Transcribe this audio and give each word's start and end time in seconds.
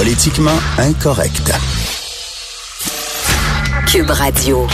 Politiquement 0.00 0.58
incorrect. 0.78 1.52
Cube 3.86 4.08
Radio. 4.08 4.66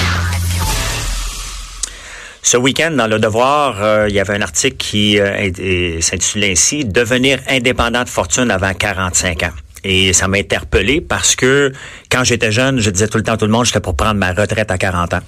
Ce 2.43 2.57
week-end, 2.57 2.93
dans 2.93 3.09
Le 3.09 3.19
Devoir, 3.19 3.83
euh, 3.83 4.07
il 4.09 4.15
y 4.15 4.21
avait 4.21 4.35
un 4.35 4.43
article 4.43 4.77
qui 4.77 5.19
euh, 5.19 6.01
s'intitulait 6.01 6.53
ainsi 6.53 6.85
«Devenir 6.85 7.41
indépendant 7.49 8.05
de 8.05 8.09
fortune 8.09 8.53
avant 8.53 8.73
45 8.73 9.43
ans». 9.43 9.51
Et 9.83 10.13
ça 10.13 10.29
m'a 10.29 10.39
interpellé 10.39 11.01
parce 11.01 11.35
que 11.35 11.73
quand 12.09 12.23
j'étais 12.23 12.53
jeune, 12.53 12.79
je 12.79 12.91
disais 12.91 13.09
tout 13.09 13.19
le 13.19 13.25
temps 13.25 13.33
à 13.33 13.37
tout 13.37 13.47
le 13.47 13.53
monde, 13.53 13.65
j'étais 13.65 13.81
pour 13.81 13.97
prendre 13.97 14.21
ma 14.21 14.33
retraite 14.33 14.71
à 14.71 14.79
40 14.79 15.15
ans. 15.15 15.21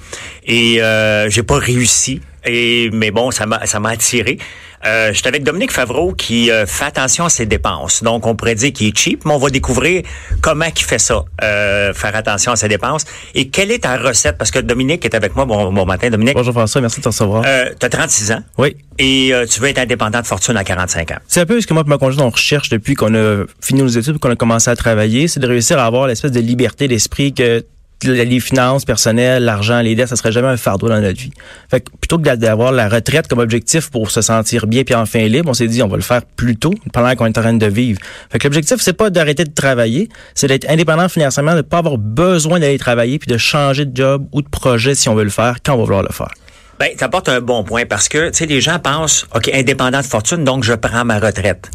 Et 0.46 0.80
euh, 0.80 1.28
j'ai 1.28 1.42
pas 1.42 1.58
réussi. 1.58 2.20
Et 2.48 2.90
mais 2.92 3.10
bon, 3.10 3.30
ça 3.30 3.46
m'a 3.46 3.66
ça 3.66 3.80
m'a 3.80 3.90
attiré. 3.90 4.38
Euh, 4.86 5.12
J'étais 5.12 5.28
avec 5.28 5.42
Dominique 5.42 5.72
Favreau 5.72 6.12
qui 6.12 6.50
euh, 6.50 6.64
fait 6.64 6.84
attention 6.84 7.24
à 7.24 7.28
ses 7.30 7.46
dépenses. 7.46 8.02
Donc, 8.02 8.26
on 8.26 8.36
pourrait 8.36 8.54
dire 8.54 8.72
qu'il 8.72 8.88
est 8.88 8.96
cheap, 8.96 9.24
mais 9.24 9.32
on 9.32 9.38
va 9.38 9.50
découvrir 9.50 10.02
comment 10.40 10.66
il 10.66 10.82
fait 10.82 11.00
ça, 11.00 11.24
euh, 11.42 11.92
faire 11.92 12.14
attention 12.14 12.52
à 12.52 12.56
ses 12.56 12.68
dépenses. 12.68 13.04
Et 13.34 13.48
quelle 13.48 13.72
est 13.72 13.80
ta 13.80 13.96
recette? 13.96 14.38
Parce 14.38 14.50
que 14.52 14.60
Dominique 14.60 15.04
est 15.04 15.14
avec 15.14 15.34
moi. 15.34 15.46
Bon, 15.46 15.72
bon 15.72 15.84
matin, 15.84 16.10
Dominique. 16.10 16.34
Bonjour 16.34 16.52
François, 16.54 16.80
merci 16.80 16.98
de 17.00 17.02
te 17.02 17.08
recevoir. 17.08 17.42
Euh, 17.44 17.70
tu 17.78 17.86
as 17.86 17.88
36 17.88 18.32
ans. 18.32 18.42
Oui. 18.56 18.76
Et 18.98 19.34
euh, 19.34 19.46
tu 19.46 19.60
veux 19.60 19.68
être 19.68 19.78
indépendant 19.78 20.20
de 20.20 20.26
fortune 20.26 20.56
à 20.56 20.64
45 20.64 21.10
ans. 21.10 21.18
C'est 21.26 21.40
un 21.40 21.46
peu 21.46 21.60
ce 21.60 21.66
que 21.66 21.74
moi 21.74 21.82
et 21.84 21.88
ma 21.88 21.98
conjointe, 21.98 22.24
on 22.24 22.30
recherche 22.30 22.68
depuis 22.68 22.94
qu'on 22.94 23.14
a 23.14 23.44
fini 23.60 23.80
nos 23.80 23.88
études, 23.88 24.18
qu'on 24.18 24.30
a 24.30 24.36
commencé 24.36 24.70
à 24.70 24.76
travailler, 24.76 25.26
c'est 25.28 25.40
de 25.40 25.46
réussir 25.48 25.78
à 25.78 25.86
avoir 25.86 26.06
l'espèce 26.06 26.32
de 26.32 26.40
liberté 26.40 26.86
d'esprit 26.86 27.32
que 27.32 27.64
les 28.04 28.40
finances 28.40 28.84
personnelles, 28.84 29.44
l'argent, 29.44 29.80
les 29.80 29.94
dettes, 29.94 30.08
ça 30.08 30.16
serait 30.16 30.32
jamais 30.32 30.48
un 30.48 30.56
fardeau 30.56 30.88
dans 30.88 31.00
notre 31.00 31.18
vie. 31.18 31.32
Fait 31.70 31.80
que 31.80 31.90
plutôt 32.00 32.18
que 32.18 32.34
d'avoir 32.36 32.72
la 32.72 32.88
retraite 32.88 33.26
comme 33.28 33.40
objectif 33.40 33.90
pour 33.90 34.10
se 34.10 34.20
sentir 34.20 34.66
bien 34.66 34.84
puis 34.84 34.94
enfin 34.94 35.26
libre, 35.26 35.50
on 35.50 35.54
s'est 35.54 35.66
dit 35.66 35.82
on 35.82 35.88
va 35.88 35.96
le 35.96 36.02
faire 36.02 36.22
plus 36.36 36.56
tôt 36.56 36.74
pendant 36.92 37.14
qu'on 37.16 37.26
est 37.26 37.38
en 37.38 37.42
train 37.42 37.54
de 37.54 37.66
vivre. 37.66 38.00
Fait 38.30 38.38
que 38.38 38.46
l'objectif 38.46 38.76
c'est 38.80 38.92
pas 38.92 39.10
d'arrêter 39.10 39.44
de 39.44 39.52
travailler, 39.52 40.08
c'est 40.34 40.46
d'être 40.46 40.68
indépendant 40.70 41.08
financièrement, 41.08 41.56
de 41.56 41.62
pas 41.62 41.78
avoir 41.78 41.98
besoin 41.98 42.60
d'aller 42.60 42.78
travailler 42.78 43.18
puis 43.18 43.30
de 43.30 43.38
changer 43.38 43.84
de 43.84 43.96
job 43.96 44.26
ou 44.32 44.42
de 44.42 44.48
projet 44.48 44.94
si 44.94 45.08
on 45.08 45.14
veut 45.14 45.24
le 45.24 45.30
faire 45.30 45.56
quand 45.64 45.74
on 45.74 45.78
va 45.78 45.84
vouloir 45.84 46.02
le 46.02 46.12
faire. 46.12 46.30
Ben, 46.78 46.94
t'apportes 46.96 47.28
un 47.28 47.40
bon 47.40 47.64
point 47.64 47.86
parce 47.86 48.08
que, 48.08 48.28
tu 48.28 48.34
sais, 48.34 48.46
les 48.46 48.60
gens 48.60 48.78
pensent, 48.78 49.26
OK, 49.34 49.50
indépendant 49.52 50.00
de 50.00 50.06
fortune, 50.06 50.44
donc 50.44 50.62
je 50.62 50.74
prends 50.74 51.04
ma 51.04 51.18
retraite. 51.18 51.70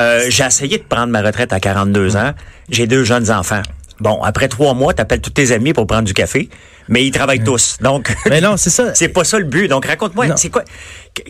Euh, 0.00 0.26
j'ai 0.28 0.44
essayé 0.44 0.78
de 0.78 0.84
prendre 0.84 1.08
ma 1.08 1.22
retraite 1.22 1.52
à 1.52 1.58
42 1.58 2.16
ans. 2.16 2.30
J'ai 2.70 2.86
deux 2.86 3.02
jeunes 3.02 3.32
enfants. 3.32 3.62
Bon, 4.00 4.22
après 4.22 4.48
trois 4.48 4.74
mois, 4.74 4.92
t'appelles 4.92 5.20
tous 5.20 5.30
tes 5.30 5.52
amis 5.52 5.72
pour 5.72 5.86
prendre 5.86 6.04
du 6.04 6.14
café, 6.14 6.48
mais 6.88 7.06
ils 7.06 7.12
travaillent 7.12 7.44
tous. 7.44 7.78
Donc, 7.80 8.14
mais 8.28 8.40
non, 8.40 8.56
c'est 8.56 8.70
ça. 8.70 8.94
c'est 8.94 9.08
pas 9.08 9.24
ça 9.24 9.38
le 9.38 9.44
but. 9.44 9.68
Donc, 9.68 9.86
raconte-moi, 9.86 10.36
c'est 10.36 10.50
quoi, 10.50 10.64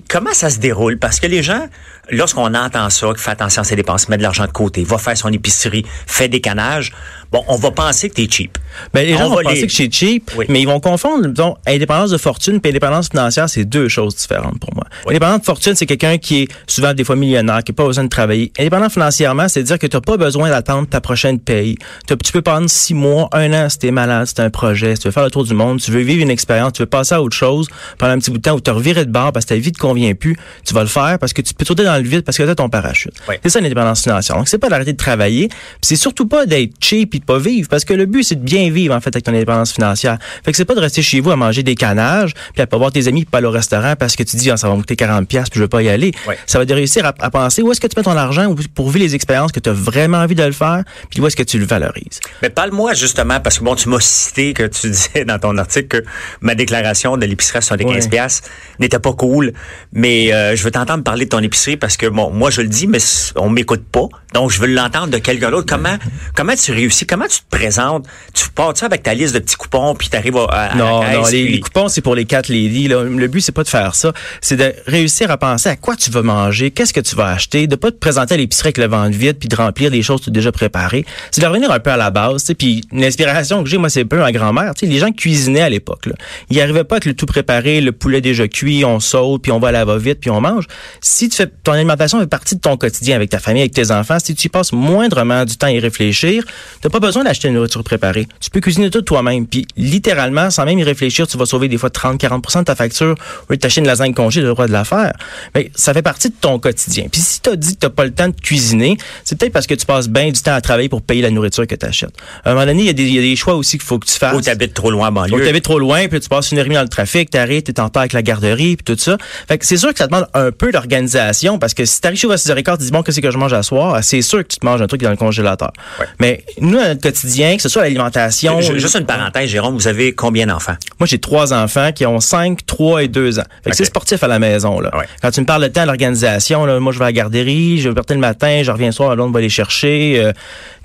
comment 0.09 0.33
ça 0.33 0.51
se 0.51 0.59
déroule? 0.59 0.99
Parce 0.99 1.21
que 1.21 1.27
les 1.27 1.43
gens, 1.43 1.69
lorsqu'on 2.11 2.55
entend 2.55 2.91
ça, 2.91 3.09
qu'il 3.09 3.19
fait 3.19 3.31
attention 3.31 3.63
à 3.63 3.65
ses 3.65 3.77
dépenses, 3.77 4.09
met 4.09 4.17
de 4.17 4.23
l'argent 4.23 4.47
de 4.47 4.53
côté, 4.53 4.85
va 4.85 4.99
faire 4.99 5.17
son 5.17 5.33
épicerie, 5.33 5.85
fait 6.07 6.29
des 6.29 6.41
canages, 6.41 6.93
bon, 7.31 7.45
on 7.49 7.57
va 7.57 7.71
penser 7.71 8.09
que 8.09 8.15
t'es 8.15 8.29
cheap. 8.31 8.59
Ben, 8.93 9.07
les 9.07 9.17
gens 9.17 9.29
vont 9.29 9.43
penser 9.43 9.63
que 9.63 9.69
je 9.69 9.75
suis 9.75 9.93
cheap, 9.93 10.31
mais 10.49 10.63
ils 10.63 10.67
vont 10.67 10.81
confondre, 10.81 11.27
disons, 11.29 11.57
indépendance 11.67 12.11
de 12.11 12.19
fortune 12.19 12.61
et 12.63 12.69
indépendance 12.69 13.09
financière, 13.09 13.49
c'est 13.49 13.65
deux 13.65 13.89
choses 13.89 14.17
différentes 14.17 14.59
pour 14.59 14.75
moi. 14.75 14.85
Oui. 15.07 15.13
Indépendance 15.13 15.41
de 15.41 15.45
fortune, 15.45 15.75
c'est 15.75 15.87
quelqu'un 15.87 16.19
qui 16.19 16.43
est 16.43 16.49
souvent 16.67 16.95
des 16.95 17.05
fois 17.05 17.17
millionnaire, 17.17 17.63
qui 17.63 17.73
n'a 17.73 17.77
pas 17.77 17.87
besoin 17.87 18.05
de 18.05 18.09
travailler. 18.09 18.53
Indépendant 18.59 18.89
financièrement, 18.89 19.49
c'est 19.49 19.63
dire 19.63 19.79
que 19.79 19.87
tu 19.87 19.97
n'as 19.97 20.01
pas 20.01 20.17
besoin 20.17 20.49
d'attendre 20.49 20.89
ta 20.89 21.01
prochaine 21.01 21.39
paye. 21.39 21.77
Tu 22.07 22.33
peux 22.33 22.43
prendre 22.43 22.69
six 22.69 22.95
mois, 22.95 23.29
un 23.33 23.53
an 23.53 23.69
si 23.69 23.79
t'es 23.79 23.91
malade, 23.91 24.27
si 24.27 24.35
t'as 24.35 24.45
un 24.45 24.51
projet, 24.51 24.97
si 24.97 25.03
tu 25.03 25.09
veux 25.09 25.13
faire 25.13 25.25
le 25.25 25.31
tour 25.31 25.45
du 25.45 25.55
monde, 25.55 25.81
tu 25.81 25.91
veux 25.91 26.01
vivre 26.01 26.23
une 26.23 26.31
expérience, 26.31 26.73
tu 26.73 26.83
veux 26.83 26.87
passer 26.87 27.15
à 27.15 27.23
autre 27.23 27.37
chose 27.37 27.69
pendant 27.99 28.13
un 28.13 28.19
petit 28.19 28.31
bout 28.31 28.39
de 28.39 28.43
temps 28.43 28.55
où 28.55 28.61
tu 28.61 28.71
as 28.71 28.75
reviré 28.75 29.05
de 29.05 29.11
bord 29.11 29.33
parce 29.33 29.45
que 29.45 29.51
ta 29.51 29.57
vie 29.57 29.73
te 29.75 29.79
convient 29.79 30.15
plus, 30.15 30.37
tu 30.67 30.75
vas 30.75 30.83
le 30.83 30.89
faire 30.89 31.19
parce 31.19 31.33
que 31.33 31.43
tu 31.43 31.55
peux 31.55 31.65
sauter 31.65 31.85
dans 31.85 31.97
le 31.97 32.09
vide 32.09 32.23
parce 32.23 32.37
que 32.37 32.43
tu 32.43 32.49
as 32.49 32.55
ton 32.55 32.69
parachute. 32.69 33.15
Oui. 33.29 33.37
C'est 33.43 33.51
ça 33.51 33.61
l'indépendance 33.61 34.03
financière. 34.03 34.37
Donc 34.37 34.49
c'est 34.49 34.59
pas 34.59 34.69
d'arrêter 34.69 34.93
de 34.93 34.99
travailler, 34.99 35.49
c'est 35.83 35.97
surtout 35.97 36.27
pas 36.27 36.47
d'être 36.47 36.73
cheap 36.81 37.15
et 37.15 37.19
de 37.19 37.25
pas 37.25 37.39
vivre 37.39 37.69
parce 37.69 37.85
que 37.85 37.95
le 37.95 38.07
but 38.07 38.23
c'est 38.23 38.37
de 38.37 38.45
bien 38.45 38.71
vivre 38.71 38.95
en 38.95 39.01
fait 39.01 39.15
avec 39.15 39.25
ton 39.25 39.33
indépendance 39.33 39.73
financière. 39.73 40.19
Fait 40.45 40.51
que 40.51 40.57
c'est 40.57 40.65
pas 40.65 40.75
de 40.75 40.81
rester 40.81 41.03
chez 41.03 41.21
vous 41.21 41.31
à 41.31 41.37
manger 41.37 41.63
des 41.63 41.75
canages 41.75 42.35
puis 42.53 42.63
à 42.63 42.67
pas 42.67 42.77
voir 42.77 42.93
tes 42.93 43.09
amis 43.09 43.25
puis 43.25 43.31
pas 43.31 43.39
aller 43.39 43.47
au 43.47 43.51
restaurant 43.51 43.95
parce 43.99 44.17
que 44.17 44.23
tu 44.23 44.37
dis 44.37 44.51
ah, 44.51 44.57
ça 44.57 44.69
va 44.69 44.75
me 44.75 44.81
coûter 44.81 44.97
40 44.97 45.29
pièces 45.29 45.51
puis 45.51 45.59
je 45.59 45.65
veux 45.65 45.69
pas 45.69 45.83
y 45.83 45.89
aller. 45.89 46.13
Oui. 46.29 46.35
Ça 46.47 46.59
va 46.59 46.65
de 46.65 46.75
réussir 46.75 47.05
à, 47.05 47.15
à 47.19 47.31
penser 47.31 47.63
où 47.63 47.71
est-ce 47.73 47.81
que 47.81 47.87
tu 47.87 47.95
mets 47.97 48.05
ton 48.05 48.17
argent 48.17 48.55
pour 48.75 48.91
vivre 48.91 49.05
les 49.05 49.15
expériences 49.15 49.53
que 49.53 49.61
tu 49.61 49.71
as 49.71 49.73
vraiment 49.73 50.19
envie 50.19 50.35
de 50.35 50.43
le 50.43 50.53
faire 50.53 50.85
puis 51.11 51.21
où 51.21 51.27
est-ce 51.27 51.37
que 51.37 51.43
tu 51.43 51.59
le 51.59 51.67
valorises. 51.67 52.21
Mais 52.43 52.51
parle-moi 52.51 52.95
justement 52.95 53.41
parce 53.41 53.59
que 53.59 53.65
bon 53.65 53.75
tu 53.75 53.89
m'as 53.89 54.01
cité 54.01 54.55
que 54.55 54.65
tu 54.65 54.91
disais 54.91 55.25
dans 55.25 55.39
ton 55.39 55.57
article 55.59 55.89
que 55.89 56.05
ma 56.41 56.55
déclaration 56.55 57.17
de 57.17 57.27
l'épicerie 57.27 57.59
à 57.59 57.61
75 57.61 58.09
pièces 58.09 58.43
n'était 58.79 58.99
pas 58.99 59.13
cool, 59.13 59.53
mais 59.93 60.33
euh, 60.33 60.57
je 60.57 60.63
veux 60.65 60.71
t'entendre 60.71 61.05
parler 61.05 61.25
de 61.25 61.31
ton 61.31 61.41
épicerie 61.41 61.77
parce 61.77 61.97
que 61.97 62.07
bon 62.07 62.31
moi 62.31 62.51
je 62.51 62.61
le 62.61 62.69
dis 62.69 62.87
mais 62.87 62.99
on 63.37 63.49
m'écoute 63.51 63.85
pas. 63.91 64.09
Donc 64.33 64.51
je 64.51 64.61
veux 64.61 64.67
l'entendre 64.67 65.09
de 65.09 65.19
quelqu'un 65.19 65.51
d'autre. 65.51 65.67
Comment 65.69 65.97
comment 66.35 66.55
tu 66.57 66.73
réussis? 66.73 67.07
Comment 67.07 67.27
tu 67.27 67.39
te 67.41 67.49
présentes? 67.51 68.07
Tu 68.33 68.49
pars 68.51 68.77
ça 68.77 68.87
avec 68.87 69.03
ta 69.03 69.15
liste 69.15 69.35
de 69.35 69.39
petits 69.39 69.57
coupons 69.57 69.95
puis 69.95 70.09
tu 70.11 70.17
arrives 70.17 70.37
à, 70.37 70.73
à 70.73 70.75
Non, 70.75 71.03
non, 71.05 71.23
les, 71.27 71.45
puis- 71.45 71.53
les 71.53 71.61
coupons 71.61 71.89
c'est 71.89 72.01
pour 72.01 72.15
les 72.15 72.25
quatre 72.25 72.49
ladies 72.49 72.89
là. 72.89 73.03
Le 73.05 73.29
but 73.29 73.41
c'est 73.41 73.53
pas 73.53 73.63
de 73.63 73.69
faire 73.69 73.95
ça, 73.95 74.13
c'est 74.41 74.57
de 74.57 74.73
réussir 74.87 75.31
à 75.31 75.37
penser 75.39 75.69
à 75.69 75.77
quoi 75.77 75.95
tu 75.97 76.11
vas 76.11 76.23
manger, 76.23 76.71
qu'est-ce 76.71 76.93
que 76.93 77.01
tu 77.01 77.15
vas 77.15 77.29
acheter, 77.29 77.67
de 77.67 77.77
pas 77.77 77.91
te 77.91 77.97
présenter 77.97 78.35
à 78.35 78.37
l'épicerie 78.37 78.69
avec 78.69 78.79
le 78.79 78.87
ventre 78.87 79.17
vide 79.17 79.37
puis 79.39 79.49
de 79.49 79.57
remplir 79.57 79.91
des 79.91 80.03
choses 80.03 80.21
toutes 80.23 80.33
déjà 80.33 80.51
préparées. 80.53 81.05
C'est 81.31 81.41
de 81.41 81.47
revenir 81.47 81.71
un 81.71 81.79
peu 81.79 81.91
à 81.91 81.97
la 81.97 82.11
base, 82.11 82.45
tu 82.45 82.55
puis 82.55 82.83
l'inspiration 82.93 83.63
que 83.63 83.69
j'ai 83.71 83.79
moi 83.79 83.89
c'est 83.89 84.03
un 84.03 84.07
peu 84.07 84.19
ma 84.19 84.33
grand-mère, 84.33 84.75
tu 84.75 84.87
les 84.87 84.99
gens 84.99 85.13
cuisinaient 85.13 85.61
à 85.63 85.69
l'époque. 85.69 86.09
Ils 86.51 86.61
arrivaient 86.61 86.85
pas 86.85 86.97
avec 86.97 87.05
le 87.05 87.15
tout 87.15 87.27
préparé, 87.27 87.81
le 87.81 87.93
poulet 87.93 88.21
déjà 88.21 88.49
cuit, 88.49 88.85
on 88.85 88.99
saute 89.01 89.43
puis 89.43 89.53
on 89.55 89.59
va 89.61 89.69
à 89.69 89.73
la 89.73 89.85
va-vite 89.85 90.19
puis 90.21 90.31
on 90.31 90.41
mange. 90.41 90.67
Si 91.01 91.29
tu 91.29 91.37
fais 91.37 91.49
ton 91.63 91.73
alimentation 91.73 92.21
fait 92.21 92.27
partie 92.27 92.55
de 92.57 92.61
ton 92.61 92.77
quotidien 92.77 93.17
avec 93.17 93.31
ta 93.31 93.39
famille, 93.39 93.63
avec 93.63 93.73
tes 93.73 93.91
enfants, 93.91 94.19
si 94.23 94.35
tu 94.35 94.47
y 94.47 94.49
passes 94.51 94.73
moindrement 94.73 95.45
du 95.45 95.57
temps 95.57 95.67
à 95.69 95.73
y 95.73 95.79
réfléchir, 95.81 96.45
t'as 96.81 96.89
pas 96.91 97.01
besoin 97.01 97.25
d'acheter 97.25 97.49
une 97.49 97.55
nourriture 97.55 97.83
préparée. 97.85 98.27
Tu 98.41 98.51
peux 98.51 98.61
cuisiner 98.61 98.91
tout 98.91 99.03
toi-même. 99.03 99.47
Puis 99.47 99.67
littéralement, 99.77 100.51
sans 100.51 100.65
même 100.65 100.79
y 100.79 100.85
réfléchir, 100.85 101.27
tu 101.27 101.39
vas 101.39 101.47
sauver 101.47 101.69
des 101.69 101.79
fois 101.79 101.89
30-40% 101.91 102.61
de 102.61 102.65
ta 102.65 102.75
facture. 102.75 103.15
Au 103.49 103.53
lieu 103.53 103.57
de 103.57 103.61
t'acheter 103.61 103.81
une 103.81 103.87
lasagne 103.87 104.15
congé, 104.15 104.41
tu 104.41 104.47
as 104.47 104.49
le 104.49 104.55
droit 104.55 104.67
de 104.67 104.73
la 104.73 104.85
faire. 104.85 105.13
Mais 105.55 105.71
ça 105.75 105.93
fait 105.95 106.03
partie 106.03 106.29
de 106.31 106.35
ton 106.41 106.59
quotidien. 106.59 107.07
Puis 107.11 107.21
si 107.21 107.41
t'as 107.41 107.57
dit 107.57 107.75
que 107.75 107.81
t'as 107.81 107.91
pas 107.91 108.05
le 108.05 108.13
temps 108.13 108.29
de 108.29 108.35
cuisiner, 108.41 108.97
c'est 109.25 109.39
peut-être 109.39 109.53
parce 109.53 109.67
que 109.67 109.75
tu 109.75 109.87
passes 109.87 110.09
bien 110.09 110.31
du 110.31 110.41
temps 110.41 110.55
à 110.55 110.61
travailler 110.61 110.89
pour 110.89 111.03
payer 111.03 111.23
la 111.23 111.31
nourriture 111.31 111.67
que 111.67 111.75
tu 111.75 111.87
achètes. 111.87 112.15
À 112.45 112.51
un 112.51 112.55
moment 112.55 112.67
donné, 112.67 112.83
il 112.83 112.87
y, 112.87 112.91
a 112.91 112.93
des- 112.93 113.05
il 113.05 113.15
y 113.15 113.19
a 113.19 113.23
des 113.23 113.37
choix 113.37 113.55
aussi 113.55 113.79
qu'il 113.79 113.87
faut 113.87 113.99
que 113.99 114.07
tu 114.07 114.15
fasses. 114.19 114.35
ou 114.37 114.41
t'habites 114.41 114.75
trop 114.75 114.91
loin 114.91 115.09
en 115.09 115.11
Ou 115.11 115.15
banlieue. 115.15 115.45
t'habites 115.45 115.65
trop 115.65 115.79
loin, 115.79 116.09
puis 116.09 116.21
tu 116.21 116.29
passes 116.29 116.51
une 116.53 116.59
heure 116.59 116.65
dans 116.69 116.83
le 116.83 116.89
trafic, 116.89 117.31
t'arrives, 117.31 117.63
t'es 117.63 117.79
en 117.81 117.85
retard 117.85 118.01
avec 118.03 118.13
la 118.15 118.23
garderie, 118.23 118.77
puis 118.77 118.85
tout 118.85 119.01
ça. 119.01 119.17
Fait 119.49 119.59
que 119.59 119.67
c'est 119.67 119.77
sûr 119.77 119.93
que 119.93 119.99
ça 119.99 120.07
demande 120.07 120.27
un 120.35 120.51
peu 120.51 120.71
d'organisation, 120.73 121.59
parce 121.59 121.75
que 121.75 121.85
si 121.85 122.01
t'arrives 122.01 122.19
chez 122.19 122.31
à 122.31 122.37
6h15, 122.37 122.79
tu 122.79 122.85
dis 122.85 122.91
bon, 122.91 123.03
qu'est-ce 123.03 123.21
que 123.21 123.31
je 123.31 123.39
mange 123.39 123.53
à 123.53 123.63
soir, 123.63 123.99
c'est 124.03 124.23
sûr 124.23 124.39
que 124.43 124.49
tu 124.49 124.59
te 124.59 124.67
manges 124.67 124.81
un 124.83 124.87
truc 124.87 125.03
dans 125.03 125.11
le 125.11 125.17
congélateur. 125.17 125.73
Ouais. 126.01 126.07
Mais 126.21 126.45
nous, 126.61 126.77
dans 126.79 126.89
notre 126.89 127.01
quotidien, 127.01 127.57
que 127.57 127.63
ce 127.63 127.69
soit 127.69 127.83
l'alimentation... 127.83 128.61
Ju- 128.61 128.79
Juste 128.79 128.97
une 128.97 129.07
parenthèse, 129.07 129.49
Jérôme, 129.51 129.75
vous 129.75 129.89
avez 129.89 130.13
combien 130.13 130.47
d'enfants? 130.47 130.77
Moi, 131.01 131.07
j'ai 131.07 131.19
trois 131.19 131.53
enfants 131.53 131.91
qui 131.93 132.07
ont 132.07 132.21
5, 132.21 132.65
3 132.67 133.05
et 133.05 133.09
2 133.09 133.39
ans. 133.39 133.45
Fait 133.63 133.71
que 133.71 133.77
c'est 133.77 133.85
sportif 133.85 134.23
à 134.23 134.29
la 134.29 134.39
maison, 134.39 134.81
là. 134.81 134.91
Ouais. 134.97 135.05
Quand 135.23 135.31
tu 135.31 135.41
me 135.41 135.47
parles 135.47 135.63
de 135.63 135.69
temps, 135.69 135.85
l'organisation, 135.85 136.65
là, 136.67 136.79
moi, 136.81 136.93
je 136.93 136.99
vais 136.99 137.05
à 137.05 137.09
la 137.09 137.13
garderie, 137.13 137.81
je 137.81 137.89
vais 137.89 137.95
partir 137.95 138.17
le 138.17 138.21
matin, 138.21 138.63
je 138.63 138.71
reviens 138.71 138.87
le 138.89 138.93
soir, 138.93 139.15
l'autre 139.17 139.33
va 139.33 139.41
les 139.41 139.49
chercher. 139.49 140.15
Euh, 140.23 140.33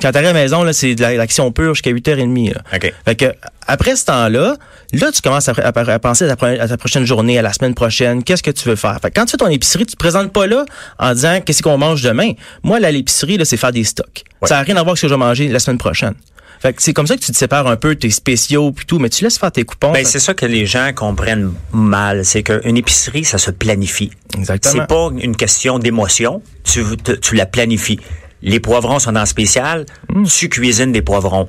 quand 0.02 0.12
t'arrives 0.12 0.30
à 0.30 0.34
la 0.34 0.40
maison, 0.42 0.64
là, 0.64 0.74
c'est 0.74 0.96
de 0.96 1.02
la- 1.02 1.16
l'action 1.16 1.52
pure 1.52 1.74
jusqu'à 1.76 1.92
8h30, 1.92 2.54
là. 2.54 2.62
OK. 2.74 2.94
Fait 3.06 3.16
que, 3.16 3.26
après 3.70 3.96
ce 3.96 4.06
temps-là, 4.06 4.56
là, 4.94 5.12
tu 5.12 5.22
commences 5.22 5.48
à, 5.50 5.54
à- 5.54 5.68
à 5.94 6.00
penser 6.00 6.26
à 6.26 6.28
ta, 6.30 6.36
pro- 6.36 6.48
à 6.48 6.68
ta 6.68 6.78
prochaine 6.78 7.06
journée, 7.06 7.38
à 7.40 7.42
la 7.42 7.54
semaine 7.54 7.74
prochaine, 7.74 8.24
qu'est-ce 8.24 8.44
que 8.44 8.52
tu 8.52 8.68
veux 8.68 8.76
faire? 8.76 8.98
Fait 9.02 9.10
que 9.12 9.20
quand 9.20 9.26
tu 9.26 9.32
fais 9.32 9.38
ton 9.38 9.48
épicerie, 9.48 9.86
tu 9.86 9.94
te 9.94 9.98
présentes 9.98 10.34
pas 10.34 10.48
là 10.48 10.66
en 10.98 11.14
disant 11.14 11.40
qu'est-ce 11.46 11.62
qu'on 11.64 11.78
mange 11.78 12.02
demain? 12.02 12.32
Moi, 12.64 12.80
là, 12.80 12.92
l'épicerie, 12.92 13.38
là, 13.38 13.46
c'est 13.46 13.58
faire 13.58 13.72
des 13.72 13.84
stocks. 13.84 14.24
Ouais. 14.42 14.48
Ça 14.48 14.56
n'a 14.56 14.62
rien 14.64 14.76
à 14.76 14.80
voir 14.80 14.90
avec 14.90 14.98
ce 14.98 15.02
que 15.04 15.08
je 15.08 15.14
vais 15.14 15.20
manger 15.20 15.48
la 15.48 15.60
semaine 15.60 15.78
prochaine. 15.78 16.14
Fait 16.62 16.74
que 16.74 16.82
c'est 16.82 16.92
comme 16.92 17.08
ça 17.08 17.16
que 17.16 17.22
tu 17.22 17.32
te 17.32 17.38
sépares 17.38 17.68
un 17.68 17.78
peu 17.78 17.96
tes 17.96 18.10
spéciaux 18.10 18.74
puis 18.74 18.86
tout, 18.86 19.00
mais 19.00 19.08
tu 19.08 19.24
laisses 19.24 19.38
faire 19.38 19.52
tes 19.52 19.64
coupons. 19.64 19.94
Ben, 19.94 20.04
c'est 20.06 20.20
ça 20.20 20.34
que 20.34 20.46
les 20.46 20.66
gens 20.66 20.92
comprennent 20.94 21.54
mal. 21.72 22.26
C'est 22.26 22.44
qu'une 22.44 22.76
épicerie, 22.76 23.24
ça 23.24 23.38
se 23.38 23.50
planifie. 23.50 24.12
Exactement. 24.38 24.74
C'est 24.74 24.88
pas 24.88 25.10
une 25.24 25.38
question 25.38 25.80
d'émotion. 25.80 26.42
Tu, 26.66 26.84
te- 26.98 27.14
tu 27.14 27.36
la 27.36 27.46
planifies. 27.46 28.00
Les 28.42 28.60
poivrons 28.60 29.00
sont 29.00 29.16
en 29.16 29.26
spécial. 29.26 29.86
Mm. 30.10 30.24
Tu 30.26 30.50
cuisines 30.50 30.92
des 30.92 31.02
poivrons. 31.02 31.48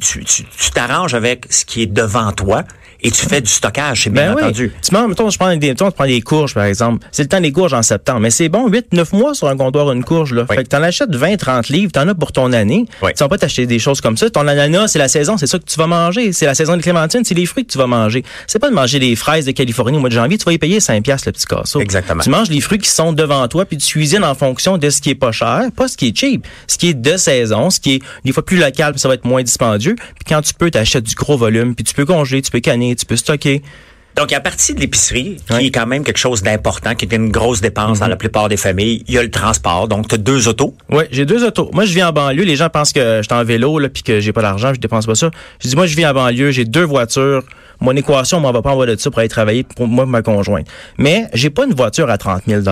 Tu 0.00 0.70
t'arranges 0.74 1.14
avec 1.14 1.46
ce 1.50 1.64
qui 1.64 1.82
est 1.82 1.86
devant 1.86 2.32
toi. 2.32 2.64
Et 3.02 3.10
tu 3.10 3.26
fais 3.26 3.40
du 3.40 3.50
stockage, 3.50 4.04
c'est 4.04 4.10
bien 4.10 4.30
Ben 4.30 4.34
oui. 4.36 4.42
entendu. 4.44 4.72
Tu 4.82 4.94
manges, 4.94 5.08
mettons, 5.08 5.30
je 5.30 5.38
prends 5.38 5.54
des, 5.54 5.68
mettons, 5.68 5.90
tu 5.90 5.94
prends 5.96 6.06
des 6.06 6.20
courges, 6.20 6.54
par 6.54 6.64
exemple. 6.64 7.06
C'est 7.12 7.22
le 7.22 7.28
temps 7.28 7.40
des 7.40 7.52
courges 7.52 7.74
en 7.74 7.82
septembre. 7.82 8.20
Mais 8.20 8.30
c'est 8.30 8.48
bon, 8.48 8.68
8, 8.68 8.92
9 8.92 9.12
mois 9.12 9.34
sur 9.34 9.48
un 9.48 9.56
comptoir, 9.56 9.90
une 9.92 10.04
courge, 10.04 10.32
là. 10.32 10.46
Oui. 10.48 10.56
Fait 10.56 10.64
que 10.64 10.68
t'en 10.68 10.82
achètes 10.82 11.14
20, 11.14 11.36
30 11.36 11.68
livres, 11.68 11.92
t'en 11.92 12.06
as 12.08 12.14
pour 12.14 12.32
ton 12.32 12.52
année. 12.52 12.86
Oui. 13.02 13.10
Tu 13.16 13.22
vas 13.22 13.28
pas 13.28 13.38
t'acheter 13.38 13.66
des 13.66 13.78
choses 13.78 14.00
comme 14.00 14.16
ça. 14.16 14.28
Ton 14.30 14.46
ananas, 14.48 14.88
c'est 14.88 14.98
la 14.98 15.08
saison, 15.08 15.36
c'est 15.36 15.46
ça 15.46 15.58
que 15.58 15.64
tu 15.64 15.76
vas 15.78 15.86
manger. 15.86 16.32
C'est 16.32 16.46
la 16.46 16.54
saison 16.54 16.76
de 16.76 16.82
clémentine, 16.82 17.24
c'est 17.24 17.34
les 17.34 17.46
fruits 17.46 17.64
que 17.66 17.72
tu 17.72 17.78
vas 17.78 17.86
manger. 17.86 18.24
C'est 18.46 18.58
pas 18.58 18.70
de 18.70 18.74
manger 18.74 18.98
des 18.98 19.14
fraises 19.16 19.46
de 19.46 19.52
Californie 19.52 19.96
au 19.96 20.00
mois 20.00 20.08
de 20.08 20.14
janvier, 20.14 20.38
tu 20.38 20.44
vas 20.44 20.52
y 20.52 20.58
payer 20.58 20.80
5 20.80 21.02
piastres, 21.02 21.28
le 21.28 21.32
petit 21.32 21.46
casseau. 21.46 21.80
Exactement. 21.80 22.22
Tu 22.22 22.30
manges 22.30 22.48
les 22.48 22.60
fruits 22.60 22.78
qui 22.78 22.88
sont 22.90 23.12
devant 23.12 23.46
toi, 23.48 23.64
puis 23.64 23.76
tu 23.76 23.86
cuisines 23.92 24.24
en 24.24 24.34
fonction 24.34 24.78
de 24.78 24.90
ce 24.90 25.00
qui 25.00 25.10
est 25.10 25.14
pas 25.14 25.32
cher, 25.32 25.62
pas 25.76 25.88
ce 25.88 25.96
qui 25.96 26.08
est 26.08 26.16
cheap. 26.16 26.46
Ce 26.66 26.78
qui 26.78 26.88
est 26.88 26.94
de 26.94 27.16
saison, 27.16 27.70
ce 27.70 27.80
qui 27.80 27.94
est 27.94 28.02
des 28.24 28.32
fois 28.32 28.44
plus 28.44 28.56
local, 28.58 28.92
puis 28.92 29.00
ça 29.00 29.08
va 29.08 29.14
être 29.14 29.24
moins 29.24 29.42
dispendieux. 29.42 29.94
Puis 29.96 30.24
quand 30.28 30.42
tu 30.42 30.54
peux, 30.54 30.70
t'achètes 30.70 31.04
du 31.04 31.14
gros 31.14 31.36
volume, 31.36 31.74
puis 31.74 31.84
tu 31.84 31.94
peux 31.94 32.04
congeler, 32.06 32.42
tu 32.42 32.50
peux 32.50 32.60
canner, 32.60 32.85
tu 32.94 33.06
peux 33.06 33.16
stocker. 33.16 33.62
Donc, 34.16 34.32
à 34.32 34.40
partir 34.40 34.74
de 34.74 34.80
l'épicerie, 34.80 35.36
qui 35.46 35.54
Oui. 35.54 35.66
Est 35.66 35.70
quand 35.70 35.86
même 35.86 36.02
quelque 36.02 36.16
chose 36.18 36.42
d'important, 36.42 36.94
qui 36.94 37.04
est 37.04 37.14
une 37.14 37.28
grosse 37.28 37.60
dépense 37.60 37.98
dans 37.98 38.06
la 38.06 38.16
plupart 38.16 38.48
des 38.48 38.56
familles, 38.56 39.04
il 39.08 39.14
y 39.14 39.18
a 39.18 39.22
le 39.22 39.30
transport. 39.30 39.88
Donc, 39.88 40.08
tu 40.08 40.14
as 40.14 40.18
deux 40.18 40.48
autos. 40.48 40.74
Oui, 40.88 41.04
j'ai 41.10 41.26
deux 41.26 41.44
autos. 41.44 41.68
Moi, 41.74 41.84
je 41.84 41.92
vis 41.92 42.02
en 42.02 42.12
banlieue. 42.12 42.44
Les 42.44 42.56
gens 42.56 42.70
pensent 42.70 42.94
que 42.94 43.18
je 43.18 43.22
suis 43.28 43.34
en 43.38 43.44
vélo 43.44 43.78
là, 43.78 43.90
puis 43.90 44.02
que 44.02 44.20
j'ai 44.20 44.32
pas 44.32 44.40
d'argent, 44.40 44.72
je 44.72 44.80
dépense 44.80 45.04
pas 45.04 45.14
ça. 45.14 45.30
Je 45.62 45.68
dis, 45.68 45.76
moi, 45.76 45.86
je 45.86 45.94
vis 45.94 46.06
en 46.06 46.14
banlieue, 46.14 46.50
j'ai 46.50 46.64
deux 46.64 46.84
voitures. 46.84 47.42
Mon 47.80 47.92
équation, 47.96 48.38
on 48.44 48.52
va 48.52 48.62
pas 48.62 48.70
envoyer 48.70 48.94
de 48.96 49.00
ça 49.00 49.10
pour 49.10 49.18
aller 49.20 49.28
travailler 49.28 49.62
pour 49.64 49.86
moi, 49.86 50.06
ma 50.06 50.22
conjointe. 50.22 50.66
Mais 50.98 51.26
j'ai 51.34 51.50
pas 51.50 51.64
une 51.66 51.74
voiture 51.74 52.08
à 52.10 52.18
30 52.18 52.42
000 52.46 52.62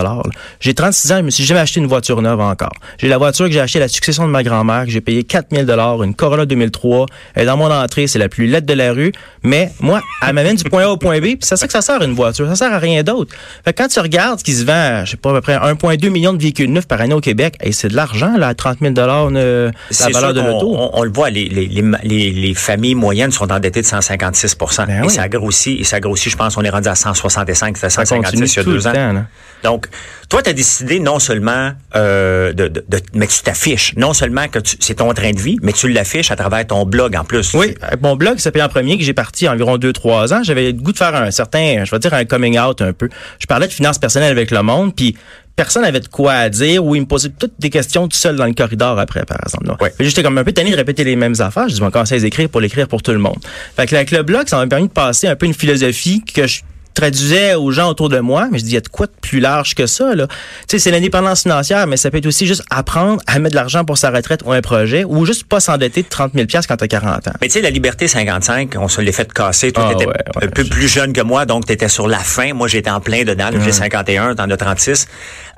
J'ai 0.61 0.75
36 0.75 1.13
ans, 1.13 1.17
je 1.19 1.23
me 1.23 1.31
suis 1.31 1.45
jamais 1.45 1.61
acheté 1.61 1.81
une 1.81 1.87
voiture 1.87 2.21
neuve 2.23 2.41
encore. 2.41 2.73
J'ai 2.99 3.09
la 3.09 3.19
voiture 3.19 3.47
que 3.47 3.53
j'ai 3.53 3.61
achetée 3.61 3.79
à 3.79 3.83
la 3.83 3.89
succession 3.89 4.25
de 4.27 4.31
ma 4.31 4.43
grand-mère, 4.43 4.85
que 4.85 4.91
j'ai 4.91 5.01
payé 5.01 5.25
4 5.25 5.49
000 5.55 6.03
une 6.03 6.15
Corolla 6.15 6.47
2003. 6.47 7.07
Elle 7.35 7.43
est 7.43 7.47
dans 7.47 7.57
mon 7.57 7.71
entrée, 7.71 8.07
c'est 8.07 8.19
la 8.19 8.29
plus 8.29 8.47
laide 8.47 8.65
de 8.67 8.75
la 8.75 8.93
rue. 8.93 9.13
Mais 9.43 9.71
moi, 9.81 10.01
elle 10.27 10.33
m'amène 10.35 10.57
du 10.57 10.65
point 10.65 10.85
A 10.85 10.89
au 10.89 10.97
point 10.97 11.19
B, 11.19 11.23
puis 11.23 11.39
c'est 11.43 11.57
ça 11.57 11.67
que 11.67 11.73
ça 11.73 11.83
sert 11.83 12.01
une 12.03 12.15
voiture. 12.15 12.47
Ça 12.49 12.57
sert 12.57 12.73
à 12.73 12.79
rien 12.79 13.03
d'autre. 13.03 13.35
Fait 13.65 13.73
que 13.73 13.83
quand 13.83 13.89
tu 13.89 14.01
regardes 14.01 14.39
ce 14.39 14.45
qui 14.45 14.53
se 14.55 14.65
vend, 14.65 15.05
je 15.05 15.13
sais 15.13 15.17
pas, 15.17 15.31
à 15.31 15.35
peu 15.35 15.41
près 15.41 15.57
1,2 15.57 16.09
million 16.11 16.33
de 16.33 16.41
véhicules 16.41 16.71
neufs 16.73 16.87
par 16.89 17.01
année 17.01 17.15
au 17.15 17.21
Québec, 17.21 17.57
et 17.63 17.73
c'est 17.73 17.89
de 17.89 17.97
l'argent, 17.97 18.37
là, 18.39 18.49
à 18.49 18.55
30 18.55 18.79
000 18.81 18.95
euh, 18.99 19.71
la 20.01 20.09
valeur 20.15 20.33
de 20.35 20.41
l'auto. 20.41 20.75
On, 20.77 20.91
on 20.95 21.03
le 21.03 21.11
voit, 21.13 21.31
les, 21.31 21.49
les, 21.49 21.67
les, 21.67 21.83
les- 22.03 22.31
les 22.31 22.55
familles 22.55 22.95
moyennes 22.95 23.31
sont 23.33 23.51
endettées 23.53 23.81
de 23.83 23.87
156 23.87 24.57
Ben 24.95 25.05
Et 25.05 25.07
oui. 25.07 25.13
ça 25.13 25.29
grossit, 25.29 25.81
et 25.81 25.85
ça 25.85 26.01
grossit, 26.01 26.31
je 26.33 26.37
pense, 26.37 26.57
on 26.57 26.63
est 26.63 26.71
rendu 26.71 26.89
à 26.89 26.95
165, 26.95 27.77
c'était 27.77 27.91
Ça 27.91 28.05
156 28.05 28.31
continue 28.31 28.47
il 28.47 28.57
y 28.57 28.59
a 28.61 28.65
deux 28.65 28.87
ans. 28.87 28.93
temps. 28.93 29.25
Donc, 29.63 29.87
toi, 30.29 30.43
tu 30.43 30.51
as 30.51 30.53
décidé 30.53 31.01
non 31.01 31.19
seulement 31.19 31.73
euh, 31.97 32.53
de, 32.53 32.69
de, 32.69 32.85
de- 32.89 33.01
mais 33.15 33.27
tu 33.27 33.43
t'affiches, 33.43 33.95
non 33.97 34.13
seulement 34.13 34.49
que 34.49 34.59
tu- 34.59 34.77
c'est 34.81 34.95
ton 34.97 35.13
train 35.15 35.31
de 35.33 35.41
vie, 35.41 35.59
mais 35.63 35.73
tu 35.73 35.89
l'affiches 35.89 36.31
à 36.31 36.37
travers 36.37 36.67
ton 36.67 36.85
blog 36.85 37.17
en 37.17 37.25
plus. 37.25 37.55
Oui, 37.55 37.75
avec 37.83 38.01
mon 38.03 38.17
blog 38.17 38.39
s'appelait 38.39 38.63
en 38.63 38.69
premier, 38.69 38.99
que 38.99 39.05
j'ai 39.05 39.15
parti 39.15 39.49
environ 39.49 39.77
2-3 39.79 40.33
ans, 40.35 40.43
j'avais 40.43 40.67
le 40.67 40.73
goût 40.73 40.93
de 40.93 40.99
faire 40.99 41.15
un 41.15 41.31
certain, 41.31 41.85
je 41.85 41.91
vais 41.91 41.99
dire 41.99 42.13
un 42.15 42.25
coming 42.25 42.59
out 42.59 42.83
un 42.83 42.93
peu. 42.93 43.09
Je 43.39 43.47
parlais 43.47 43.67
de 43.69 43.73
finances 43.73 43.99
personnelles 43.99 44.33
avec 44.33 44.51
le 44.51 44.63
monde, 44.63 44.95
puis 44.95 45.17
personne 45.57 45.83
n'avait 45.83 46.01
de 46.01 46.09
quoi 46.09 46.33
à 46.33 46.49
dire 46.49 46.85
ou 46.85 46.95
il 46.95 47.03
me 47.03 47.07
posait 47.07 47.31
toutes 47.31 47.55
des 47.59 47.71
questions 47.71 48.09
tout 48.09 48.17
seul 48.17 48.37
dans 48.37 48.47
le 48.47 48.55
corridor 48.55 48.99
après, 48.99 49.25
par 49.25 49.39
exemple. 49.45 49.83
Ouais. 49.83 49.93
J'étais 50.01 50.23
comme 50.23 50.39
un 50.39 50.45
peu 50.45 50.53
tanné 50.53 50.71
de 50.71 50.77
répéter 50.77 51.05
les 51.05 51.17
mêmes 51.17 51.35
affaires. 51.39 51.69
Je 51.69 51.75
dis, 51.75 51.81
on 51.81 51.85
va 51.85 51.91
commencer 51.91 52.15
à 52.15 52.19
les 52.19 52.27
écrire 52.27 52.49
pour 52.49 52.61
l'écrire 52.61 52.89
pour 52.89 53.03
tout 53.03 53.13
le 53.13 53.19
monde. 53.19 53.39
Fait 53.77 53.87
que 53.87 53.95
avec 53.95 54.11
le 54.11 54.23
blog, 54.23 54.49
ça 54.49 54.57
m'a 54.57 54.67
permis 54.67 54.89
de 54.89 54.93
passer 54.93 55.29
un 55.29 55.37
peu 55.37 55.47
une 55.47 55.55
philosophie 55.55 56.23
que 56.23 56.47
je 56.47 56.63
traduisais 56.95 57.55
aux 57.55 57.71
gens 57.71 57.89
autour 57.91 58.09
de 58.09 58.19
moi, 58.21 58.49
mais 58.51 58.59
je 58.59 58.65
dis, 58.65 58.71
il 58.71 58.75
y 58.75 58.79
a 58.79 58.81
de 58.81 58.89
quoi 58.89 59.07
de 59.07 59.13
plus 59.21 59.41
large 59.41 59.75
que 59.75 59.87
ça, 59.87 60.15
là. 60.15 60.27
Tu 60.29 60.35
sais, 60.69 60.79
c'est 60.79 60.91
l'indépendance 60.91 61.43
financière, 61.43 61.87
mais 61.87 61.97
ça 61.97 62.11
peut 62.11 62.19
être 62.19 62.27
aussi 62.27 62.47
juste 62.47 62.65
apprendre 62.71 63.21
à 63.27 63.39
mettre 63.39 63.53
de 63.53 63.57
l'argent 63.57 63.85
pour 63.85 63.99
sa 63.99 64.11
retraite 64.11 64.41
ou 64.45 64.53
un 64.53 64.61
projet, 64.61 65.05
ou 65.05 65.27
juste 65.27 65.45
pas 65.45 65.61
s'endetter 65.61 66.03
de 66.03 66.09
30 66.09 66.33
000 66.35 66.47
quand 66.69 66.77
t'as 66.77 66.87
40 66.87 67.29
ans. 67.29 67.33
Mais 67.41 67.49
tu 67.49 67.55
sais, 67.55 67.61
la 67.61 67.71
Liberté 67.71 68.09
55, 68.09 68.75
on 68.79 68.89
se 68.89 69.01
l'est 69.01 69.13
fait 69.13 69.33
casser. 69.33 69.73
Toi, 69.73 69.89
Ah, 69.89 69.93
t'étais 69.93 70.07
ouais, 70.07 70.15
ouais. 70.37 70.45
un 70.45 70.49
peu 70.49 70.65
plus 70.65 70.89
jeune 70.89 71.13
que 71.13 71.21
moi, 71.21 71.47
donc 71.47 71.67
t'étais 71.67 71.89
sur 71.89 72.09
la 72.09 72.19
fin. 72.19 72.55
Moi, 72.55 72.69
j'étais 72.69 72.91
en 72.91 73.01
plein 73.01 73.25
dedans. 73.25 73.51
J'ai 73.65 73.73
51, 73.73 74.35
t'en 74.37 74.51
as 74.51 74.57
36. 74.57 75.09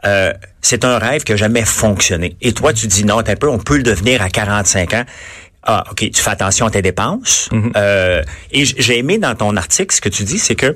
Euh, 0.05 0.33
c'est 0.63 0.85
un 0.85 0.99
rêve 0.99 1.25
qui 1.25 1.33
a 1.33 1.37
jamais 1.37 1.65
fonctionné. 1.65 2.37
Et 2.41 2.53
toi, 2.53 2.73
tu 2.73 2.87
dis 2.87 3.05
non, 3.05 3.19
un 3.19 3.23
peu, 3.37 3.49
on 3.49 3.59
peut 3.59 3.77
le 3.77 3.83
devenir 3.83 4.23
à 4.23 4.29
45 4.31 4.95
ans. 4.95 5.05
Ah, 5.69 5.85
OK, 5.91 6.09
tu 6.11 6.23
fais 6.23 6.31
attention 6.31 6.67
à 6.67 6.71
tes 6.71 6.83
dépenses. 6.83 7.49
Mm-hmm. 7.51 7.73
Euh, 7.77 8.23
et 8.53 8.65
j'ai 8.65 8.99
aimé 8.99 9.19
dans 9.19 9.35
ton 9.35 9.57
article, 9.57 9.95
ce 9.95 10.01
que 10.01 10.09
tu 10.09 10.23
dis, 10.23 10.39
c'est 10.39 10.55
que 10.55 10.75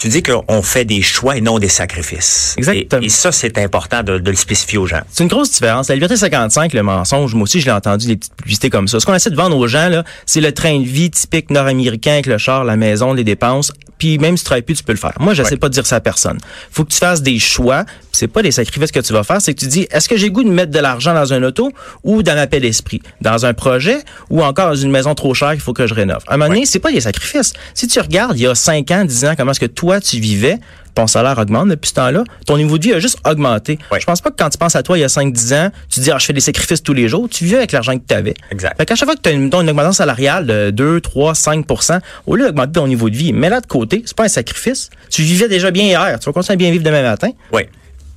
tu 0.00 0.08
dis 0.08 0.22
qu'on 0.22 0.62
fait 0.62 0.84
des 0.84 1.02
choix 1.02 1.36
et 1.36 1.40
non 1.42 1.58
des 1.58 1.68
sacrifices. 1.68 2.54
Exactement. 2.56 3.02
Et, 3.02 3.06
et 3.06 3.08
ça, 3.10 3.30
c'est 3.32 3.58
important 3.58 4.02
de, 4.02 4.18
de 4.18 4.30
le 4.30 4.36
spécifier 4.36 4.78
aux 4.78 4.86
gens. 4.86 5.02
C'est 5.12 5.22
une 5.22 5.28
grosse 5.28 5.52
différence. 5.52 5.88
La 5.88 5.94
liberté 5.94 6.16
55, 6.16 6.72
le 6.72 6.82
mensonge, 6.82 7.34
moi 7.34 7.42
aussi, 7.44 7.60
je 7.60 7.66
l'ai 7.66 7.72
entendu, 7.72 8.06
des 8.06 8.16
petites 8.16 8.34
publicités 8.34 8.70
comme 8.70 8.88
ça. 8.88 8.98
Ce 8.98 9.04
qu'on 9.06 9.14
essaie 9.14 9.30
de 9.30 9.36
vendre 9.36 9.56
aux 9.58 9.68
gens, 9.68 9.88
là, 9.90 10.02
c'est 10.26 10.40
le 10.40 10.52
train 10.52 10.78
de 10.80 10.84
vie 10.86 11.10
typique 11.10 11.50
nord-américain 11.50 12.12
avec 12.14 12.26
le 12.26 12.38
char, 12.38 12.64
la 12.64 12.76
maison, 12.76 13.12
les 13.12 13.24
dépenses. 13.24 13.72
Puis 13.98 14.16
même 14.16 14.38
si 14.38 14.44
tu 14.44 14.46
travailles 14.46 14.62
plus, 14.62 14.76
tu 14.76 14.82
peux 14.84 14.92
le 14.92 14.98
faire. 14.98 15.12
Moi, 15.20 15.34
j'essaie 15.34 15.50
Ouais. 15.52 15.56
pas 15.58 15.68
de 15.68 15.74
dire 15.74 15.84
ça 15.86 15.96
à 15.96 16.00
personne. 16.00 16.38
Faut 16.70 16.84
que 16.84 16.90
tu 16.90 16.96
fasses 16.98 17.20
des 17.20 17.38
choix. 17.38 17.84
C'est 18.12 18.28
pas 18.28 18.40
des 18.42 18.50
sacrifices 18.50 18.92
que 18.92 19.00
tu 19.00 19.12
vas 19.12 19.22
faire. 19.24 19.42
C'est 19.42 19.52
que 19.52 19.60
tu 19.60 19.66
dis, 19.66 19.86
est-ce 19.90 20.08
que 20.08 20.16
j'ai 20.16 20.30
goût 20.30 20.42
de 20.42 20.48
mettre 20.48 20.72
de 20.72 20.78
l'argent 20.78 21.12
dans 21.12 21.32
un 21.34 21.42
auto 21.42 21.70
ou 22.02 22.22
dans 22.22 22.34
ma 22.34 22.46
paix 22.46 22.60
d'esprit? 22.60 23.02
Dans 23.20 23.44
un 23.44 23.52
projet 23.52 23.98
ou 24.30 24.42
encore 24.42 24.70
dans 24.70 24.74
une 24.74 24.90
maison 24.90 25.14
trop 25.14 25.34
chère 25.34 25.52
qu'il 25.52 25.60
faut 25.60 25.74
que 25.74 25.86
je 25.86 25.92
rénove? 25.92 26.22
À 26.26 26.34
un 26.34 26.36
moment 26.38 26.48
donné, 26.48 26.64
c'est 26.64 26.78
pas 26.78 26.90
des 26.92 27.02
sacrifices. 27.02 27.52
Si 27.74 27.86
tu 27.88 28.00
regardes, 28.00 28.38
il 28.38 28.42
y 28.42 28.46
a 28.46 28.54
5 28.54 28.90
ans, 28.90 29.04
10 29.04 29.24
ans, 29.26 29.34
comment 29.36 29.50
est-ce 29.52 29.60
que 29.60 29.66
toi, 29.66 29.89
tu 29.98 30.20
vivais, 30.20 30.60
ton 30.94 31.06
salaire 31.06 31.38
augmente 31.38 31.68
depuis 31.68 31.88
ce 31.88 31.94
temps-là, 31.94 32.24
ton 32.46 32.56
niveau 32.56 32.78
de 32.78 32.84
vie 32.84 32.92
a 32.92 32.98
juste 32.98 33.18
augmenté. 33.26 33.78
Ouais. 33.90 34.00
Je 34.00 34.06
pense 34.06 34.20
pas 34.20 34.30
que 34.30 34.36
quand 34.36 34.50
tu 34.50 34.58
penses 34.58 34.76
à 34.76 34.82
toi 34.82 34.98
il 34.98 35.00
y 35.00 35.04
a 35.04 35.08
5-10 35.08 35.54
ans, 35.54 35.70
tu 35.88 36.00
te 36.00 36.04
dis, 36.04 36.10
ah, 36.10 36.18
je 36.18 36.26
fais 36.26 36.32
des 36.32 36.40
sacrifices 36.40 36.82
tous 36.82 36.92
les 36.92 37.08
jours, 37.08 37.28
tu 37.28 37.44
vivais 37.44 37.58
avec 37.58 37.72
l'argent 37.72 37.96
que 37.96 38.04
tu 38.06 38.14
avais. 38.14 38.34
Exact. 38.50 38.76
Fait 38.76 38.86
qu'à 38.86 38.94
chaque 38.94 39.08
fois 39.08 39.16
que 39.16 39.22
tu 39.22 39.28
as 39.28 39.32
une, 39.32 39.52
augmentation 39.54 39.92
salariale 39.92 40.46
de 40.46 40.70
2, 40.70 41.00
3, 41.00 41.32
5% 41.32 42.00
au 42.26 42.36
lieu 42.36 42.44
d'augmenter 42.44 42.72
ton 42.72 42.86
niveau 42.86 43.10
de 43.10 43.16
vie, 43.16 43.32
mets 43.32 43.48
là 43.48 43.60
de 43.60 43.66
côté, 43.66 44.02
c'est 44.04 44.16
pas 44.16 44.24
un 44.24 44.28
sacrifice. 44.28 44.90
Tu 45.10 45.22
vivais 45.22 45.48
déjà 45.48 45.70
bien 45.70 45.84
hier, 45.84 46.18
tu 46.18 46.26
vas 46.26 46.32
continuer 46.32 46.54
à 46.54 46.56
bien 46.56 46.70
vivre 46.70 46.84
demain 46.84 47.02
matin. 47.02 47.30
Oui. 47.52 47.62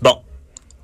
Bon. 0.01 0.17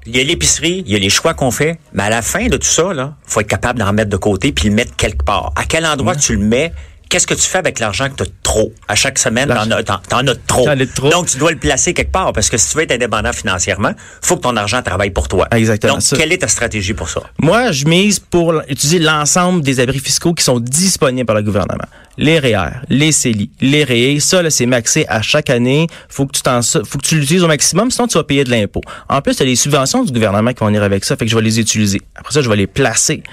Il 0.06 0.15
y 0.15 0.19
a 0.19 0.24
l'épicerie, 0.24 0.83
il 0.86 0.94
y 0.94 0.95
a 0.95 1.00
les 1.00 1.09
choix 1.09 1.33
qu'on 1.33 1.51
fait, 1.51 1.77
mais 1.94 2.03
à 2.03 2.09
la 2.09 2.21
fin 2.21 2.47
de 2.47 2.57
tout 2.57 2.68
ça, 2.68 2.94
là, 2.94 3.15
faut 3.25 3.41
être 3.41 3.47
capable 3.47 3.80
d'en 3.80 3.91
mettre 3.94 4.09
de 4.09 4.18
côté 4.18 4.51
puis 4.51 4.69
le 4.69 4.75
mettre 4.75 4.95
quelque 4.95 5.24
part. 5.24 5.51
À 5.56 5.65
quel 5.65 5.86
endroit 5.86 6.15
tu 6.15 6.36
le 6.36 6.44
mets? 6.44 6.71
Qu'est-ce 7.10 7.26
que 7.26 7.34
tu 7.34 7.42
fais 7.42 7.58
avec 7.58 7.80
l'argent 7.80 8.08
que 8.08 8.16
tu 8.16 8.24
as 8.24 8.28
trop? 8.44 8.72
À 8.88 8.94
chaque 8.94 9.18
semaine, 9.18 9.48
t'en 9.50 9.72
as, 9.72 9.84
t'en- 9.84 10.28
as 10.28 10.36
trop. 10.46 11.10
Donc, 11.10 11.28
tu 11.28 11.38
dois 11.40 11.50
le 11.52 11.58
placer 11.58 11.94
quelque 11.96 12.12
part 12.12 12.34
parce 12.34 12.50
que 12.50 12.58
si 12.58 12.70
tu 12.70 12.78
veux 12.78 12.84
être 12.84 12.92
indépendant 12.92 13.34
financièrement, 13.34 13.94
faut 14.22 14.36
que 14.38 14.42
ton 14.42 14.56
argent 14.56 14.82
travaille 14.84 15.10
pour 15.10 15.28
toi. 15.28 15.48
Exactement, 15.52 15.94
Donc, 15.94 16.04
ça. 16.04 16.16
quelle 16.18 16.32
est 16.32 16.38
ta 16.38 16.48
stratégie 16.48 16.94
pour 16.94 17.10
ça? 17.10 17.22
Moi, 17.40 17.72
je 17.72 17.86
mise 17.86 18.20
pour 18.20 18.62
utiliser 18.70 19.00
l'ensemble 19.00 19.62
des 19.64 19.80
abris 19.80 19.98
fiscaux 20.00 20.36
qui 20.36 20.44
sont 20.44 20.60
disponibles 20.60 21.26
par 21.26 21.36
le 21.36 21.42
gouvernement. 21.42 21.86
Les 22.18 22.38
REER, 22.40 22.82
les 22.90 23.12
CELI, 23.12 23.50
les 23.62 23.84
REE, 23.86 24.20
ça, 24.20 24.42
là, 24.42 24.50
c'est 24.50 24.66
maxé 24.66 25.06
à 25.08 25.22
chaque 25.22 25.50
année. 25.50 25.88
Faut 26.10 26.26
que 26.26 26.34
tu 26.34 26.42
t'en, 26.42 26.62
faut 26.62 26.98
que 26.98 27.06
tu 27.06 27.18
l'utilises 27.20 27.44
au 27.44 27.48
maximum, 27.48 27.92
sinon 27.92 28.08
tu 28.08 28.18
vas 28.18 28.24
payer 28.26 28.44
de 28.44 28.50
l'impôt. 28.52 28.82
En 29.08 29.22
plus, 29.22 29.34
il 29.36 29.40
y 29.40 29.44
a 29.44 29.46
les 29.46 29.56
subventions 29.56 30.04
du 30.04 30.12
gouvernement 30.12 30.52
qui 30.52 30.60
vont 30.60 30.66
venir 30.68 30.84
avec 30.84 31.06
ça, 31.06 31.16
fait 31.16 31.24
que 31.26 31.32
je 31.32 31.36
vais 31.38 31.42
les 31.42 31.60
utiliser. 31.60 32.02
Après 32.16 32.34
ça, 32.34 32.42
je 32.42 32.50
vais 32.50 32.58
les 32.58 32.68
placer. 32.68 33.24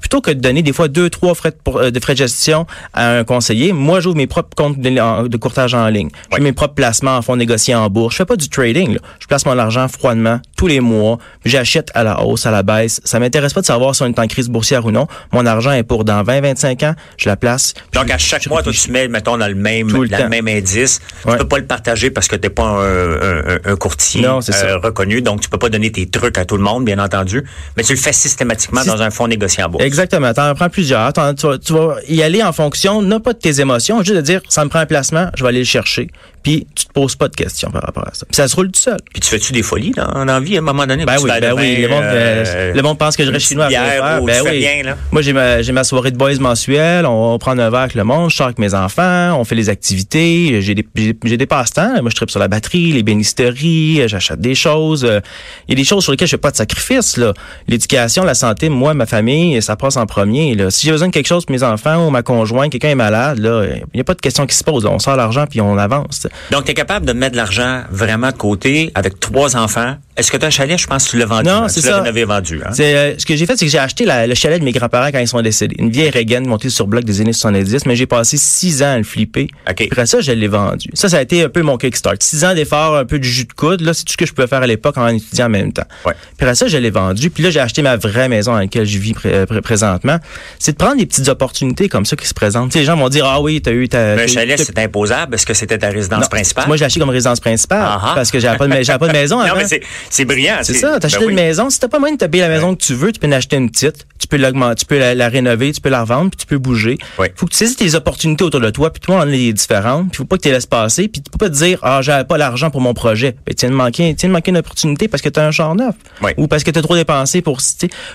Plutôt 0.00 0.20
que 0.20 0.30
de 0.30 0.40
donner 0.40 0.62
des 0.62 0.72
fois 0.72 0.86
deux, 0.88 1.10
trois 1.10 1.34
frais 1.34 1.50
de, 1.50 1.56
pour- 1.56 1.78
euh, 1.78 1.90
de 1.90 1.98
frais 1.98 2.12
de 2.12 2.18
gestion 2.18 2.66
à 2.94 3.10
un 3.18 3.24
conseiller, 3.24 3.72
moi, 3.72 3.98
j'ouvre 4.00 4.16
mes 4.16 4.26
propres 4.28 4.54
comptes 4.56 4.78
de, 4.78 5.00
en- 5.00 5.24
de 5.24 5.36
courtage 5.36 5.74
en 5.74 5.88
ligne. 5.88 6.10
Je 6.30 6.36
fais 6.36 6.42
mes 6.42 6.52
propres 6.52 6.74
placements 6.74 7.16
en 7.16 7.22
fonds 7.22 7.36
négociés 7.36 7.74
en 7.74 7.88
bourse. 7.90 8.14
Je 8.14 8.18
fais 8.18 8.26
pas 8.26 8.36
du 8.36 8.48
trading, 8.48 8.94
là. 8.94 9.00
Je 9.18 9.26
place 9.26 9.44
mon 9.44 9.58
argent 9.58 9.88
froidement 9.88 10.40
tous 10.56 10.68
les 10.68 10.80
mois. 10.80 11.18
J'achète 11.44 11.90
à 11.94 12.04
la 12.04 12.22
hausse, 12.22 12.46
à 12.46 12.50
la 12.52 12.62
baisse. 12.62 13.00
Ça 13.04 13.18
m'intéresse 13.18 13.52
pas 13.54 13.60
de 13.62 13.66
savoir 13.66 13.94
si 13.96 14.02
on 14.02 14.06
est 14.06 14.18
en 14.20 14.26
crise 14.28 14.48
boursière 14.48 14.86
ou 14.86 14.92
non. 14.92 15.08
Mon 15.32 15.46
argent 15.46 15.72
est 15.72 15.82
pour 15.82 16.04
dans 16.04 16.22
20, 16.22 16.40
25 16.42 16.82
ans. 16.84 16.94
Je 17.16 17.28
la 17.28 17.36
place. 17.36 17.74
puis 17.90 18.00
Donc, 18.00 18.10
à 18.10 18.18
chaque 18.18 18.35
je 18.40 18.48
mois, 18.48 18.62
toi, 18.62 18.72
tu 18.72 18.90
mets, 18.90 19.08
mettons, 19.08 19.36
dans 19.36 19.48
le 19.48 19.54
même, 19.54 19.88
le 19.88 20.08
dans 20.08 20.16
temps. 20.18 20.22
le 20.24 20.28
même 20.28 20.48
indice. 20.48 21.00
Tu 21.22 21.28
Ouais. 21.28 21.36
peux 21.38 21.48
pas 21.48 21.58
le 21.58 21.66
partager 21.66 22.10
parce 22.10 22.28
que 22.28 22.36
t'es 22.36 22.50
pas 22.50 22.64
un, 22.64 23.12
un- 23.12 23.54
un- 23.56 23.72
un 23.72 23.76
courtier 23.76 24.22
Non, 24.22 24.40
euh, 24.40 24.76
reconnu. 24.78 25.22
Donc, 25.22 25.40
tu 25.40 25.48
peux 25.48 25.58
pas 25.58 25.68
donner 25.68 25.90
tes 25.92 26.06
trucs 26.06 26.38
à 26.38 26.44
tout 26.44 26.56
le 26.56 26.62
monde, 26.62 26.84
bien 26.84 26.98
entendu. 26.98 27.42
Mais 27.76 27.82
tu 27.82 27.92
le 27.92 27.98
fais 27.98 28.12
systématiquement 28.12 28.80
Syst- 28.82 28.86
dans 28.88 29.02
un 29.02 29.10
fonds 29.10 29.28
négocié 29.28 29.62
en 29.64 29.68
bourse. 29.68 29.84
Exactement. 29.84 30.32
T'en 30.32 30.54
prends 30.54 30.68
plusieurs. 30.70 31.12
Tu, 31.12 31.20
vas, 31.46 31.58
tu 31.58 31.72
vas 31.72 31.96
y 32.08 32.22
aller 32.22 32.42
en 32.42 32.52
fonction, 32.52 33.02
non 33.02 33.20
pas 33.20 33.32
de 33.32 33.38
tes 33.38 33.60
émotions, 33.60 33.98
juste 34.02 34.16
de 34.16 34.20
dire, 34.20 34.40
ça 34.48 34.64
me 34.64 34.68
prend 34.70 34.80
un 34.80 34.86
placement, 34.86 35.30
je 35.36 35.42
vais 35.42 35.48
aller 35.48 35.58
le 35.60 35.64
chercher. 35.64 36.08
Puis, 36.46 36.64
tu 36.76 36.86
te 36.86 36.92
poses 36.92 37.16
pas 37.16 37.26
de 37.26 37.34
questions 37.34 37.72
par 37.72 37.82
rapport 37.82 38.06
à 38.06 38.14
ça. 38.14 38.24
Puis, 38.24 38.36
ça 38.36 38.46
se 38.46 38.54
roule 38.54 38.70
tout 38.70 38.78
seul. 38.78 38.98
Puis 39.12 39.20
tu 39.20 39.28
fais-tu 39.30 39.52
des 39.52 39.64
folies 39.64 39.92
là, 39.96 40.12
en 40.14 40.28
envie? 40.28 40.54
À 40.54 40.60
un 40.60 40.62
moment 40.62 40.86
donné? 40.86 41.04
Ben 41.04 41.16
Tu 41.16 41.24
oui, 41.24 41.30
ben 41.40 41.48
le 41.48 41.54
oui. 41.56 41.74
vin, 41.74 41.82
Le 41.82 41.88
monde, 41.88 42.02
euh, 42.04 42.44
euh, 42.46 42.72
le 42.72 42.82
monde 42.82 42.98
pense 42.98 43.16
que 43.16 43.24
je 43.24 43.32
reste 43.32 43.48
chez 43.48 43.56
nous 43.56 43.62
à 43.62 43.68
faire. 43.68 44.22
Ben 44.22 44.42
oui. 44.44 44.58
bien, 44.60 44.82
là. 44.84 44.96
Moi, 45.10 45.22
j'ai 45.22 45.32
ma, 45.32 45.60
j'ai 45.62 45.72
ma 45.72 45.82
soirée 45.82 46.12
de 46.12 46.16
boys 46.16 46.36
mensuelle. 46.38 47.04
On, 47.04 47.34
on 47.34 47.38
prend 47.40 47.58
un 47.58 47.68
verre 47.68 47.80
avec 47.80 47.96
le 47.96 48.04
monde. 48.04 48.30
Je 48.30 48.36
sors 48.36 48.46
avec 48.46 48.60
mes 48.60 48.74
enfants. 48.74 49.36
On 49.40 49.42
fait 49.42 49.56
les 49.56 49.68
activités. 49.70 50.60
J'ai 50.62 50.76
des, 50.76 50.86
j'ai, 50.94 51.18
j'ai 51.24 51.36
des 51.36 51.46
passe-temps. 51.46 52.00
Moi, 52.00 52.10
je 52.10 52.14
tripe 52.14 52.30
sur 52.30 52.38
la 52.38 52.46
batterie, 52.46 52.92
les 52.92 53.02
bénisteries. 53.02 54.02
J'achète 54.06 54.40
des 54.40 54.54
choses. 54.54 55.04
Euh, 55.04 55.18
Il 55.66 55.72
y 55.72 55.74
a 55.74 55.82
des 55.82 55.84
choses 55.84 56.04
sur 56.04 56.12
lesquelles 56.12 56.28
je 56.28 56.36
fais 56.36 56.36
pas 56.38 56.52
de 56.52 56.56
sacrifice, 56.56 57.16
là. 57.16 57.34
L'éducation, 57.66 58.22
la 58.22 58.34
santé, 58.34 58.68
moi, 58.68 58.94
ma 58.94 59.06
famille, 59.06 59.60
ça 59.62 59.74
passe 59.74 59.96
en 59.96 60.06
premier, 60.06 60.54
là. 60.54 60.70
Si 60.70 60.86
j'ai 60.86 60.92
besoin 60.92 61.08
de 61.08 61.12
quelque 61.12 61.26
chose 61.26 61.44
pour 61.44 61.54
mes 61.56 61.64
enfants 61.64 62.06
ou 62.06 62.10
ma 62.10 62.22
conjointe, 62.22 62.70
quelqu'un 62.70 62.90
est 62.90 62.94
malade, 62.94 63.38
là, 63.40 63.64
il 63.64 63.82
n'y 63.96 64.00
a 64.00 64.04
pas 64.04 64.14
de 64.14 64.20
question 64.20 64.46
qui 64.46 64.54
se 64.54 64.62
pose. 64.62 64.86
On 64.86 65.00
sort 65.00 65.16
l'argent 65.16 65.46
puis 65.50 65.60
on 65.60 65.76
avance. 65.76 66.28
Donc, 66.50 66.64
tu 66.64 66.70
es 66.70 66.74
capable 66.74 67.06
de 67.06 67.12
mettre 67.12 67.32
de 67.32 67.36
l'argent 67.36 67.82
vraiment 67.90 68.30
de 68.30 68.36
côté 68.36 68.90
avec 68.94 69.18
trois 69.20 69.56
enfants. 69.56 69.96
Est-ce 70.16 70.30
que 70.32 70.38
tu 70.38 70.44
as 70.44 70.48
un 70.48 70.50
chalet? 70.50 70.78
Je 70.78 70.86
pense 70.86 71.04
que 71.04 71.10
tu 71.10 71.18
l'as 71.18 71.26
vendu. 71.26 71.46
Non, 71.48 71.64
hein? 71.64 71.68
c'est 71.68 71.80
tu 71.82 71.88
l'as 71.88 72.02
ça. 72.04 72.24
vendu. 72.24 72.60
Hein? 72.64 72.70
Euh, 72.80 73.14
ce 73.18 73.26
que 73.26 73.36
j'ai 73.36 73.44
fait, 73.44 73.54
c'est 73.58 73.66
que 73.66 73.70
j'ai 73.70 73.78
acheté 73.78 74.06
la- 74.06 74.26
le 74.26 74.34
chalet 74.34 74.58
de 74.58 74.64
mes 74.64 74.72
grands-parents 74.72 75.10
quand 75.12 75.18
ils 75.18 75.28
sont 75.28 75.42
décédés. 75.42 75.76
Une 75.78 75.90
vieille 75.90 76.08
Reagan 76.08 76.40
montée 76.46 76.70
sur 76.70 76.86
bloc 76.86 77.04
des 77.04 77.20
années 77.20 77.34
70, 77.34 77.84
mais 77.84 77.96
j'ai 77.96 78.06
passé 78.06 78.38
six 78.38 78.82
ans 78.82 78.92
à 78.92 78.96
le 78.96 79.04
flipper. 79.04 79.48
Après 79.66 80.06
ça, 80.06 80.20
je 80.20 80.32
l'ai 80.32 80.48
vendu. 80.48 80.88
Ça, 80.94 81.10
ça 81.10 81.18
a 81.18 81.22
été 81.22 81.42
un 81.42 81.50
peu 81.50 81.60
mon 81.60 81.76
kickstart. 81.76 82.16
Six 82.20 82.44
ans 82.46 82.54
d'efforts, 82.54 82.96
un 82.96 83.04
peu 83.04 83.18
de 83.18 83.24
jus 83.24 83.44
de 83.44 83.52
coude. 83.52 83.82
Là, 83.82 83.92
c'est 83.92 84.04
tout 84.04 84.12
ce 84.12 84.16
que 84.16 84.24
je 84.24 84.32
pouvais 84.32 84.46
faire 84.48 84.62
à 84.62 84.66
l'époque 84.66 84.96
en 84.96 85.06
étudiant 85.08 85.46
en 85.46 85.50
même 85.50 85.72
temps. 85.74 85.84
Ouais. 86.06 86.14
Puis 86.38 86.46
après 86.46 86.54
ça, 86.54 86.66
je 86.66 86.78
l'ai 86.78 86.90
vendu. 86.90 87.28
Puis 87.28 87.42
là, 87.42 87.50
j'ai 87.50 87.60
acheté 87.60 87.82
ma 87.82 87.96
vraie 87.96 88.30
maison 88.30 88.52
dans 88.52 88.58
laquelle 88.58 88.86
je 88.86 88.98
vis 88.98 89.12
pré- 89.12 89.44
présentement. 89.62 90.16
C'est 90.58 90.72
de 90.72 90.76
prendre 90.78 90.96
des 90.96 91.04
petites 91.06 91.28
opportunités 91.28 91.90
comme 91.90 92.06
ça 92.06 92.16
qui 92.16 92.26
se 92.26 92.32
présentent. 92.34 92.74
Les 92.74 92.84
gens 92.84 92.96
vont 92.96 93.10
dire, 93.10 93.26
ah 93.26 93.42
oui, 93.42 93.60
t'as 93.60 93.72
eu 93.72 93.86
ta... 93.88 94.12
Un 94.12 94.26
chalet, 94.26 94.58
c'est 94.58 94.78
imposable. 94.78 95.34
Est-ce 95.34 95.44
que 95.44 95.52
c'était 95.54 95.76
ta 95.76 95.90
résidence 95.90 96.25
Non, 96.26 96.36
principale? 96.36 96.66
Moi, 96.66 96.76
j'ai 96.76 96.84
acheté 96.84 97.00
comme 97.00 97.10
résidence 97.10 97.40
principale 97.40 97.82
Ah 97.82 98.00
ah. 98.02 98.12
parce 98.14 98.30
que 98.30 98.38
j'avais 98.38 98.56
pas 98.58 98.66
de, 98.66 98.98
pas 98.98 99.06
de 99.08 99.12
maison 99.12 99.38
non, 99.46 99.54
mais 99.56 99.64
c'est- 100.10 100.24
brillant. 100.24 100.58
C'est 100.62 100.74
ça, 100.74 100.98
t'achètes 101.00 101.20
ben 101.20 101.26
oui. 101.26 101.32
une 101.32 101.36
maison. 101.38 101.70
Si 101.70 101.78
t'as 101.80 101.88
pas 101.88 101.98
moyen 101.98 102.14
de 102.14 102.20
te 102.20 102.24
payer 102.26 102.42
la 102.42 102.48
maison 102.48 102.74
que 102.74 102.82
tu 102.82 102.94
veux, 102.94 103.12
tu 103.12 103.20
peux 103.20 103.26
en 103.28 103.32
acheter 103.32 103.56
une 103.56 103.70
petite. 103.70 104.06
Tu 104.18 104.28
peux 104.28 104.36
l'augmenter, 104.38 104.76
tu 104.76 104.86
peux 104.86 104.98
la, 104.98 105.14
la 105.14 105.28
rénover, 105.28 105.72
tu 105.72 105.80
peux 105.80 105.90
la 105.90 106.00
revendre, 106.00 106.30
puis 106.30 106.38
tu 106.38 106.46
peux 106.46 106.58
bouger. 106.58 106.96
Oui. 107.18 107.28
Faut 107.36 107.46
que 107.46 107.50
tu 107.52 107.58
saisisses 107.58 107.76
tes 107.76 107.94
opportunités 107.94 108.44
autour 108.44 108.60
de 108.60 108.70
toi, 108.70 108.90
puis 108.92 109.00
toi, 109.00 109.16
on 109.16 109.18
en 109.18 109.22
a 109.22 109.26
des 109.26 109.52
différentes. 109.52 110.08
Puis 110.08 110.18
faut 110.18 110.24
pas 110.24 110.36
que 110.36 110.42
tu 110.42 110.48
les 110.48 110.54
laisses 110.54 110.66
passer, 110.66 111.08
puis 111.08 111.22
tu 111.22 111.30
peux 111.30 111.38
pas 111.38 111.48
te 111.50 111.54
dire, 111.54 111.78
ah, 111.82 112.00
j'avais 112.02 112.24
pas 112.24 112.38
l'argent 112.38 112.70
pour 112.70 112.80
mon 112.80 112.94
projet. 112.94 113.36
Ben, 113.46 113.54
tu 113.54 113.66
viens 113.66 113.70
de 113.70 113.74
manquer, 113.76 114.14
de 114.14 114.28
manquer 114.28 114.50
une 114.50 114.56
opportunité 114.58 115.06
parce 115.08 115.22
que 115.22 115.28
t'as 115.28 115.46
un 115.46 115.50
char 115.50 115.74
neuf. 115.74 115.94
Ou 116.38 116.46
parce 116.48 116.64
que 116.64 116.70
t'as 116.70 116.82
trop 116.82 116.96
dépensé 116.96 117.42
pour, 117.42 117.60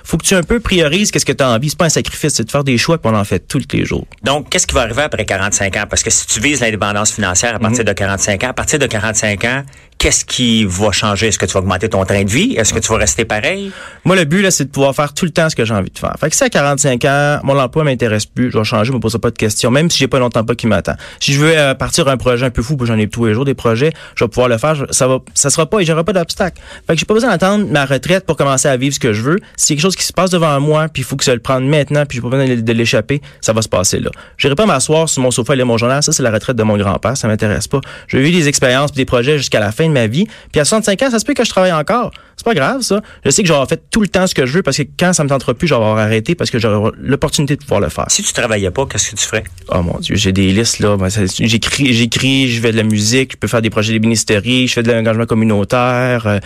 faut 0.04 0.18
que 0.18 0.24
tu 0.26 0.36
un 0.36 0.44
peu 0.44 0.60
priorises 0.60 1.12
qu'est-ce 1.12 1.26
que 1.26 1.32
t'as 1.32 1.48
envie. 1.54 1.70
C'est 1.70 1.78
pas 1.78 1.86
un 1.86 1.90
sacrifice, 1.90 2.34
c'est 2.34 2.44
de 2.44 2.52
faire 2.52 2.64
des 2.64 2.78
choix, 2.78 2.98
puis 2.98 3.10
on 3.14 3.16
en 3.18 3.24
fait 3.24 3.40
tous 3.48 3.62
les 3.72 3.86
jours. 3.86 4.06
Donc, 4.24 4.50
qu'est-ce 4.50 4.68
qui 4.68 4.74
va 4.76 4.82
arriver 4.82 5.04
après 5.04 5.24
45 5.26 5.78
ans? 5.78 5.84
Parce 5.90 6.04
que 6.04 6.10
si 6.10 6.26
tu 6.28 6.40
vises 6.40 6.60
l'indépendance 6.62 7.12
financière 7.12 7.52
à 7.52 7.58
Mhm. 7.58 7.62
partir 7.62 7.86
de 7.86 7.94
45 8.02 8.44
ans, 8.46 8.50
à 8.50 8.54
partir 8.54 8.80
de 8.80 8.88
45 8.88 9.46
ans, 9.46 9.64
qu'est-ce 10.02 10.26
qui 10.26 10.66
va 10.66 10.92
changer? 10.92 11.28
Est-ce 11.28 11.38
que 11.38 11.46
tu 11.46 11.54
vas 11.54 11.60
augmenter 11.60 11.88
ton 11.88 12.04
train 12.06 12.24
de 12.24 12.30
vie? 12.30 12.56
Est-ce 12.58 12.74
que 12.74 12.80
tu 12.80 12.92
vas 12.92 12.98
rester 12.98 13.24
pareil? 13.24 13.72
Moi, 14.04 14.16
le 14.16 14.26
but, 14.26 14.42
là, 14.42 14.50
c'est 14.50 14.66
de 14.66 14.72
pouvoir 14.72 14.96
faire 14.96 15.14
tout 15.14 15.26
le 15.26 15.32
temps 15.32 15.48
ce 15.48 15.56
que 15.56 15.64
j'ai 15.64 15.76
envie 15.76 15.92
de 15.92 16.00
faire. 16.00 16.16
Fait 16.20 16.28
que 16.28 16.36
si 16.36 16.44
à 16.44 16.50
45 16.50 17.06
ans, 17.06 17.40
mon 17.44 17.60
emploi 17.60 17.84
m'intéresse 17.84 18.26
plus, 18.26 18.50
je 18.50 18.58
vais 18.58 18.64
changer, 18.64 18.88
je 18.88 18.94
me 18.94 19.00
poserai 19.00 19.20
pas 19.20 19.30
de 19.30 19.38
questions, 19.38 19.70
même 19.70 19.92
si 19.92 20.00
j'ai 20.00 20.08
pas 20.08 20.18
longtemps 20.18 20.44
pas 20.44 20.56
qui 20.56 20.66
m'attend. 20.66 20.96
Si 21.20 21.34
je 21.34 21.40
veux 21.40 21.56
euh, 21.56 21.76
partir 21.76 22.08
un 22.08 22.18
projet 22.18 22.48
un 22.48 22.50
peu 22.50 22.64
fou, 22.64 22.80
j'en 22.82 22.98
ai 22.98 23.08
tous 23.08 23.28
les 23.28 23.36
jours 23.36 23.46
des 23.46 23.54
projets, 23.54 23.94
je 24.16 24.24
vais 24.24 24.28
pouvoir 24.28 24.48
le 24.48 24.58
faire, 24.58 24.88
ça 24.90 25.08
va, 25.08 25.20
ça 25.36 25.52
sera 25.52 25.68
pas, 25.68 25.82
et 25.82 25.86
j'aurai 25.86 26.04
pas 26.04 26.14
d'obstacle. 26.14 26.60
Fait 26.88 26.94
que 26.96 27.00
j'ai 27.00 27.06
pas 27.06 27.14
besoin 27.14 27.30
d'attendre 27.30 27.68
ma 27.70 27.86
retraite 27.86 28.26
pour 28.26 28.38
commencer 28.38 28.70
à 28.70 28.78
vivre 28.78 28.96
ce 28.96 29.00
que 29.00 29.14
je 29.14 29.22
veux. 29.22 29.38
Si 29.56 29.68
c'est 29.68 29.76
quelque 29.76 29.84
chose 29.84 29.96
qui 29.96 30.06
se 30.06 30.14
passe 30.14 30.32
devant 30.32 30.60
moi, 30.60 30.88
puis 30.92 31.04
il 31.04 31.06
faut 31.06 31.16
que 31.16 31.24
je 31.24 31.30
le 31.30 31.40
prenne 31.40 31.70
maintenant, 31.70 32.08
puis 32.08 32.16
j'ai 32.16 32.24
pas 32.24 32.30
besoin 32.30 32.48
de, 32.48 32.74
l'échapper, 32.74 33.22
ça 33.40 33.54
va 33.54 33.62
se 33.62 33.70
passer 33.70 34.00
là. 34.00 34.10
J'irai 34.40 34.56
pas 34.56 34.66
m'asseoir 34.66 35.08
sur 35.08 35.22
mon 35.22 35.30
sofa 35.30 35.54
et 35.54 35.58
lire 35.58 35.68
mon 35.68 35.78
journal, 35.78 36.02
ça 36.02 36.12
c'est 36.12 36.24
la 36.24 36.32
retraite 36.32 36.56
de 36.56 36.64
mon 36.64 36.76
grand-père, 36.76 37.16
ça 37.16 37.28
m'intéresse 37.28 37.68
pas. 37.68 37.82
Je 38.08 38.18
vais 38.18 38.24
vivre 38.24 38.40
des 38.40 38.48
expériences, 38.48 38.94
des 38.94 39.06
projets 39.06 39.38
jusqu'à 39.38 39.60
la 39.60 39.72
fin 39.72 39.91
de 39.92 39.96
ma 39.96 40.08
vie. 40.08 40.26
Puis 40.52 40.60
à 40.60 40.66
65 40.66 41.02
ans, 41.04 41.10
ça 41.12 41.20
se 41.20 41.26
peut 41.26 41.34
que 41.34 41.44
je 41.46 41.50
travaille 41.50 41.72
encore. 41.72 42.12
C'est 42.36 42.46
pas 42.46 42.56
grave 42.56 42.82
ça. 42.82 43.02
Je 43.24 43.30
sais 43.30 43.44
que 43.44 43.48
j'aurai 43.48 43.68
fait 43.68 43.80
tout 43.92 44.02
le 44.02 44.08
temps 44.08 44.26
ce 44.26 44.34
que 44.34 44.48
je 44.48 44.54
veux 44.54 44.64
parce 44.64 44.78
que 44.78 44.84
quand 45.00 45.14
ça 45.14 45.24
me 45.24 45.30
tentera 45.30 45.54
plus, 45.54 45.68
j'aurai 45.68 46.02
arrêté 46.02 46.34
parce 46.34 46.50
que 46.50 46.58
j'aurai 46.58 46.92
l'opportunité 47.00 47.56
de 47.56 47.62
pouvoir 47.62 47.82
le 47.82 47.90
faire. 47.90 48.06
Si 48.08 48.24
tu 48.24 48.34
travaillais 48.34 48.72
pas, 48.72 48.88
qu'est-ce 48.88 49.12
que 49.12 49.16
tu 49.16 49.26
ferais? 49.26 49.44
Oh 49.70 49.84
mon 49.84 50.00
dieu, 50.00 50.16
j'ai 50.16 50.32
des 50.32 50.52
listes 50.52 50.80
là. 50.80 50.98
Ben, 50.98 51.10
J'écris, 51.10 51.94
j'écris, 51.94 52.50
je 52.50 52.60
fais 52.62 52.72
de 52.72 52.78
la 52.78 52.84
musique, 52.84 53.34
je 53.34 53.38
peux 53.38 53.48
faire 53.48 53.62
des 53.62 53.70
projets 53.70 53.94
d'ébénisterie, 53.94 54.68
je 54.68 54.74
fais 54.74 54.84
de 54.84 54.92
l'engagement 54.92 55.26
communautaire. 55.28 56.26
euh, 56.26 56.40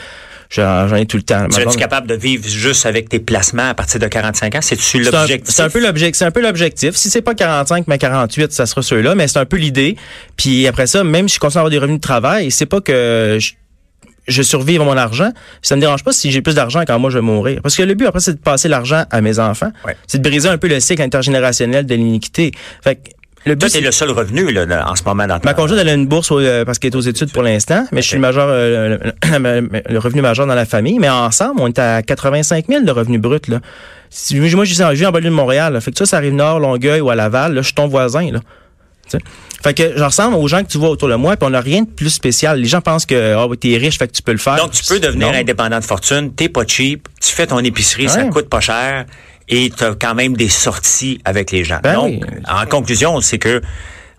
J'en 0.49 0.93
ai 0.95 1.05
tout 1.05 1.17
le 1.17 1.23
temps. 1.23 1.47
Serais-tu 1.49 1.61
blonde- 1.67 1.77
capable 1.77 2.07
de 2.07 2.15
vivre 2.15 2.47
juste 2.47 2.85
avec 2.85 3.09
tes 3.09 3.19
placements 3.19 3.69
à 3.69 3.73
partir 3.73 3.99
de 3.99 4.07
45 4.07 4.55
ans? 4.55 4.61
C'est-tu 4.61 5.01
l'objectif? 5.01 5.53
c'est 5.53 5.63
un 5.63 5.69
peu 5.69 5.81
l'objectif. 5.81 6.17
C'est 6.19 6.25
un 6.25 6.31
peu 6.31 6.41
l'objectif. 6.41 6.95
Si 6.95 7.09
c'est 7.09 7.21
pas 7.21 7.33
45, 7.35 7.87
mais 7.87 7.97
48, 7.97 8.51
ça 8.53 8.65
sera 8.65 8.81
ceux-là. 8.81 9.15
Mais 9.15 9.27
c'est 9.27 9.39
un 9.39 9.45
peu 9.45 9.57
l'idée. 9.57 9.95
Puis 10.37 10.67
après 10.67 10.87
ça, 10.87 11.03
même 11.03 11.27
si 11.27 11.35
je 11.35 11.39
continue 11.39 11.57
à 11.57 11.61
avoir 11.61 11.71
des 11.71 11.77
revenus 11.79 11.97
de 11.99 12.05
travail, 12.05 12.51
c'est 12.51 12.65
pas 12.65 12.81
que 12.81 13.37
je, 13.39 13.53
je 14.27 14.41
survive 14.43 14.81
à 14.81 14.85
mon 14.85 14.97
argent. 14.97 15.31
Ça 15.61 15.75
me 15.75 15.81
dérange 15.81 16.03
pas 16.03 16.11
si 16.11 16.31
j'ai 16.31 16.41
plus 16.41 16.55
d'argent 16.55 16.83
quand 16.85 16.97
moi 16.99 17.09
je 17.09 17.17
vais 17.17 17.23
mourir. 17.23 17.59
Parce 17.61 17.75
que 17.75 17.83
le 17.83 17.93
but 17.93 18.05
après, 18.07 18.19
c'est 18.19 18.33
de 18.33 18.37
passer 18.39 18.67
l'argent 18.67 19.05
à 19.11 19.21
mes 19.21 19.39
enfants. 19.39 19.71
Ouais. 19.85 19.95
C'est 20.07 20.19
de 20.19 20.23
briser 20.29 20.49
un 20.49 20.57
peu 20.57 20.67
le 20.67 20.79
cycle 20.79 21.01
intergénérationnel 21.01 21.85
de 21.85 21.95
l'iniquité. 21.95 22.51
Fait 22.83 22.95
que 22.95 23.01
le 23.45 23.55
but, 23.55 23.59
Toi, 23.61 23.69
c'est- 23.69 23.81
le 23.81 23.91
seul 23.91 24.11
revenu 24.11 24.51
là, 24.51 24.89
en 24.89 24.95
ce 24.95 25.03
moment 25.03 25.27
dans 25.27 25.39
ta... 25.39 25.47
Ma 25.49 25.53
conjointe, 25.53 25.79
elle 25.79 25.89
a 25.89 25.93
une 25.93 26.07
bourse 26.07 26.29
euh, 26.31 26.65
parce 26.65 26.79
qu'elle 26.79 26.91
est 26.93 26.95
aux 26.97 27.01
études 27.01 27.31
pour 27.31 27.43
l'instant, 27.43 27.85
mais 27.91 28.01
je 28.01 28.07
suis 28.07 28.15
le 28.15 28.21
majeur, 28.21 28.47
euh, 28.49 28.97
le, 29.23 29.69
le 29.89 29.99
revenu 29.99 30.21
majeur 30.21 30.47
dans 30.47 30.55
la 30.55 30.65
famille. 30.65 30.99
Mais 30.99 31.09
ensemble, 31.09 31.61
on 31.61 31.67
est 31.67 31.79
à 31.79 32.01
85 32.01 32.65
000 32.67 32.83
de 32.83 32.91
revenus 32.91 33.21
bruts. 33.21 33.39
Là. 33.47 33.59
Si- 34.09 34.35
moi, 34.39 34.65
je 34.65 34.71
vis 34.73 34.81
en, 34.81 34.89
en 35.07 35.11
banlieue 35.11 35.29
de 35.29 35.35
Montréal. 35.35 35.73
Là. 35.73 35.81
Fait 35.81 35.91
que 35.91 35.97
ça, 35.97 36.05
ça 36.05 36.17
arrive 36.17 36.33
nord, 36.33 36.59
Longueuil 36.59 37.01
ou 37.01 37.09
à 37.09 37.15
Laval. 37.15 37.53
Là, 37.53 37.61
je 37.61 37.65
suis 37.67 37.75
ton 37.75 37.87
voisin. 37.87 38.31
Là. 38.31 38.39
Tu. 39.09 39.17
Fait 39.63 39.73
que 39.75 39.93
je 39.95 40.03
ressemble 40.03 40.35
aux 40.35 40.47
gens 40.47 40.63
que 40.63 40.67
tu 40.67 40.77
vois 40.79 40.89
autour 40.89 41.09
de 41.09 41.15
moi, 41.15 41.37
puis 41.37 41.45
on 41.47 41.51
n'a 41.51 41.59
rien 41.61 41.81
de 41.83 41.87
plus 41.87 42.09
spécial. 42.09 42.59
Les 42.59 42.67
gens 42.67 42.81
pensent 42.81 43.05
que 43.05 43.35
oh, 43.35 43.55
t'es 43.55 43.77
riche, 43.77 43.97
fait 43.99 44.07
que 44.07 44.13
tu 44.13 44.21
peux 44.23 44.31
le 44.31 44.37
faire. 44.39 44.55
Donc, 44.57 44.71
tu 44.71 44.83
peux 44.83 44.99
devenir 44.99 45.27
Non. 45.31 45.37
indépendant 45.37 45.77
de 45.79 45.83
fortune, 45.83 46.33
t'es 46.33 46.49
pas 46.49 46.63
cheap, 46.67 47.07
tu 47.21 47.31
fais 47.31 47.45
ton 47.47 47.59
épicerie, 47.59 48.09
ça 48.09 48.23
coûte 48.25 48.49
pas 48.49 48.59
cher 48.61 49.05
et 49.49 49.69
tu 49.69 49.83
as 49.83 49.95
quand 49.95 50.15
même 50.15 50.35
des 50.35 50.49
sorties 50.49 51.19
avec 51.25 51.51
les 51.51 51.63
gens. 51.63 51.79
Ben 51.83 51.95
Donc, 51.95 52.23
oui. 52.23 52.39
en 52.47 52.65
conclusion, 52.65 53.19
c'est 53.21 53.37
que 53.37 53.61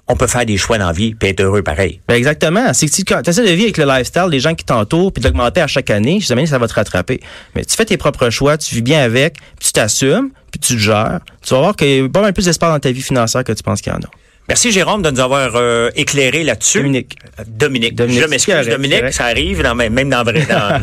on 0.08 0.16
peut 0.16 0.28
faire 0.28 0.46
des 0.46 0.56
choix 0.56 0.78
dans 0.78 0.86
la 0.86 0.92
vie 0.92 1.14
puis 1.14 1.30
être 1.30 1.40
heureux 1.40 1.62
pareil. 1.62 2.00
Ben 2.06 2.14
exactement. 2.14 2.72
C'est 2.72 2.86
que 2.86 2.94
si 2.94 3.04
tu 3.04 3.12
essaies 3.12 3.42
de 3.42 3.48
vivre 3.48 3.64
avec 3.64 3.78
le 3.78 3.84
lifestyle 3.86 4.28
des 4.30 4.38
gens 4.40 4.54
qui 4.54 4.64
t'entourent, 4.64 5.12
puis 5.12 5.20
d'augmenter 5.22 5.60
à 5.60 5.66
chaque 5.66 5.90
année, 5.90 6.20
jamais 6.20 6.46
ça 6.46 6.58
va 6.58 6.68
te 6.68 6.74
rattraper. 6.74 7.20
Mais 7.54 7.64
tu 7.64 7.74
fais 7.76 7.84
tes 7.84 7.96
propres 7.96 8.30
choix, 8.30 8.56
tu 8.56 8.74
vis 8.74 8.82
bien 8.82 9.02
avec, 9.02 9.34
puis 9.34 9.66
tu 9.66 9.72
t'assumes, 9.72 10.30
puis 10.52 10.60
tu 10.60 10.74
te 10.74 10.78
gères. 10.78 11.20
Tu 11.42 11.54
vas 11.54 11.60
voir 11.60 11.76
qu'il 11.76 11.88
y 11.88 12.00
a 12.00 12.08
pas 12.08 12.20
mal 12.20 12.32
plus 12.32 12.44
d'espace 12.44 12.70
dans 12.72 12.78
ta 12.78 12.92
vie 12.92 13.02
financière 13.02 13.42
que 13.42 13.52
tu 13.52 13.62
penses 13.64 13.80
qu'il 13.80 13.92
y 13.92 13.96
en 13.96 13.98
a. 13.98 14.10
Merci 14.48 14.70
Jérôme 14.70 15.02
de 15.02 15.10
nous 15.10 15.20
avoir 15.20 15.56
euh, 15.56 15.90
éclairé 15.96 16.44
là-dessus. 16.44 16.78
Dominique. 16.78 17.16
Dominique. 17.46 17.94
Dominique, 17.96 18.22
Je 18.22 18.26
m'excuse, 18.28 18.68
Dominique, 18.68 19.12
ça 19.12 19.24
arrive 19.24 19.62
dans, 19.62 19.74
même 19.74 20.08
dans, 20.08 20.22
vrai- 20.22 20.46
dans- 20.46 20.80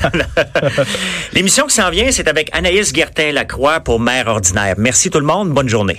L'émission 1.33 1.65
qui 1.67 1.75
s'en 1.75 1.89
vient, 1.89 2.11
c'est 2.11 2.27
avec 2.27 2.49
Anaïs 2.51 2.91
Guertin-Lacroix 2.91 3.79
pour 3.79 3.99
Mère 3.99 4.27
ordinaire. 4.27 4.75
Merci 4.77 5.09
tout 5.09 5.19
le 5.19 5.25
monde, 5.25 5.49
bonne 5.51 5.69
journée. 5.69 5.97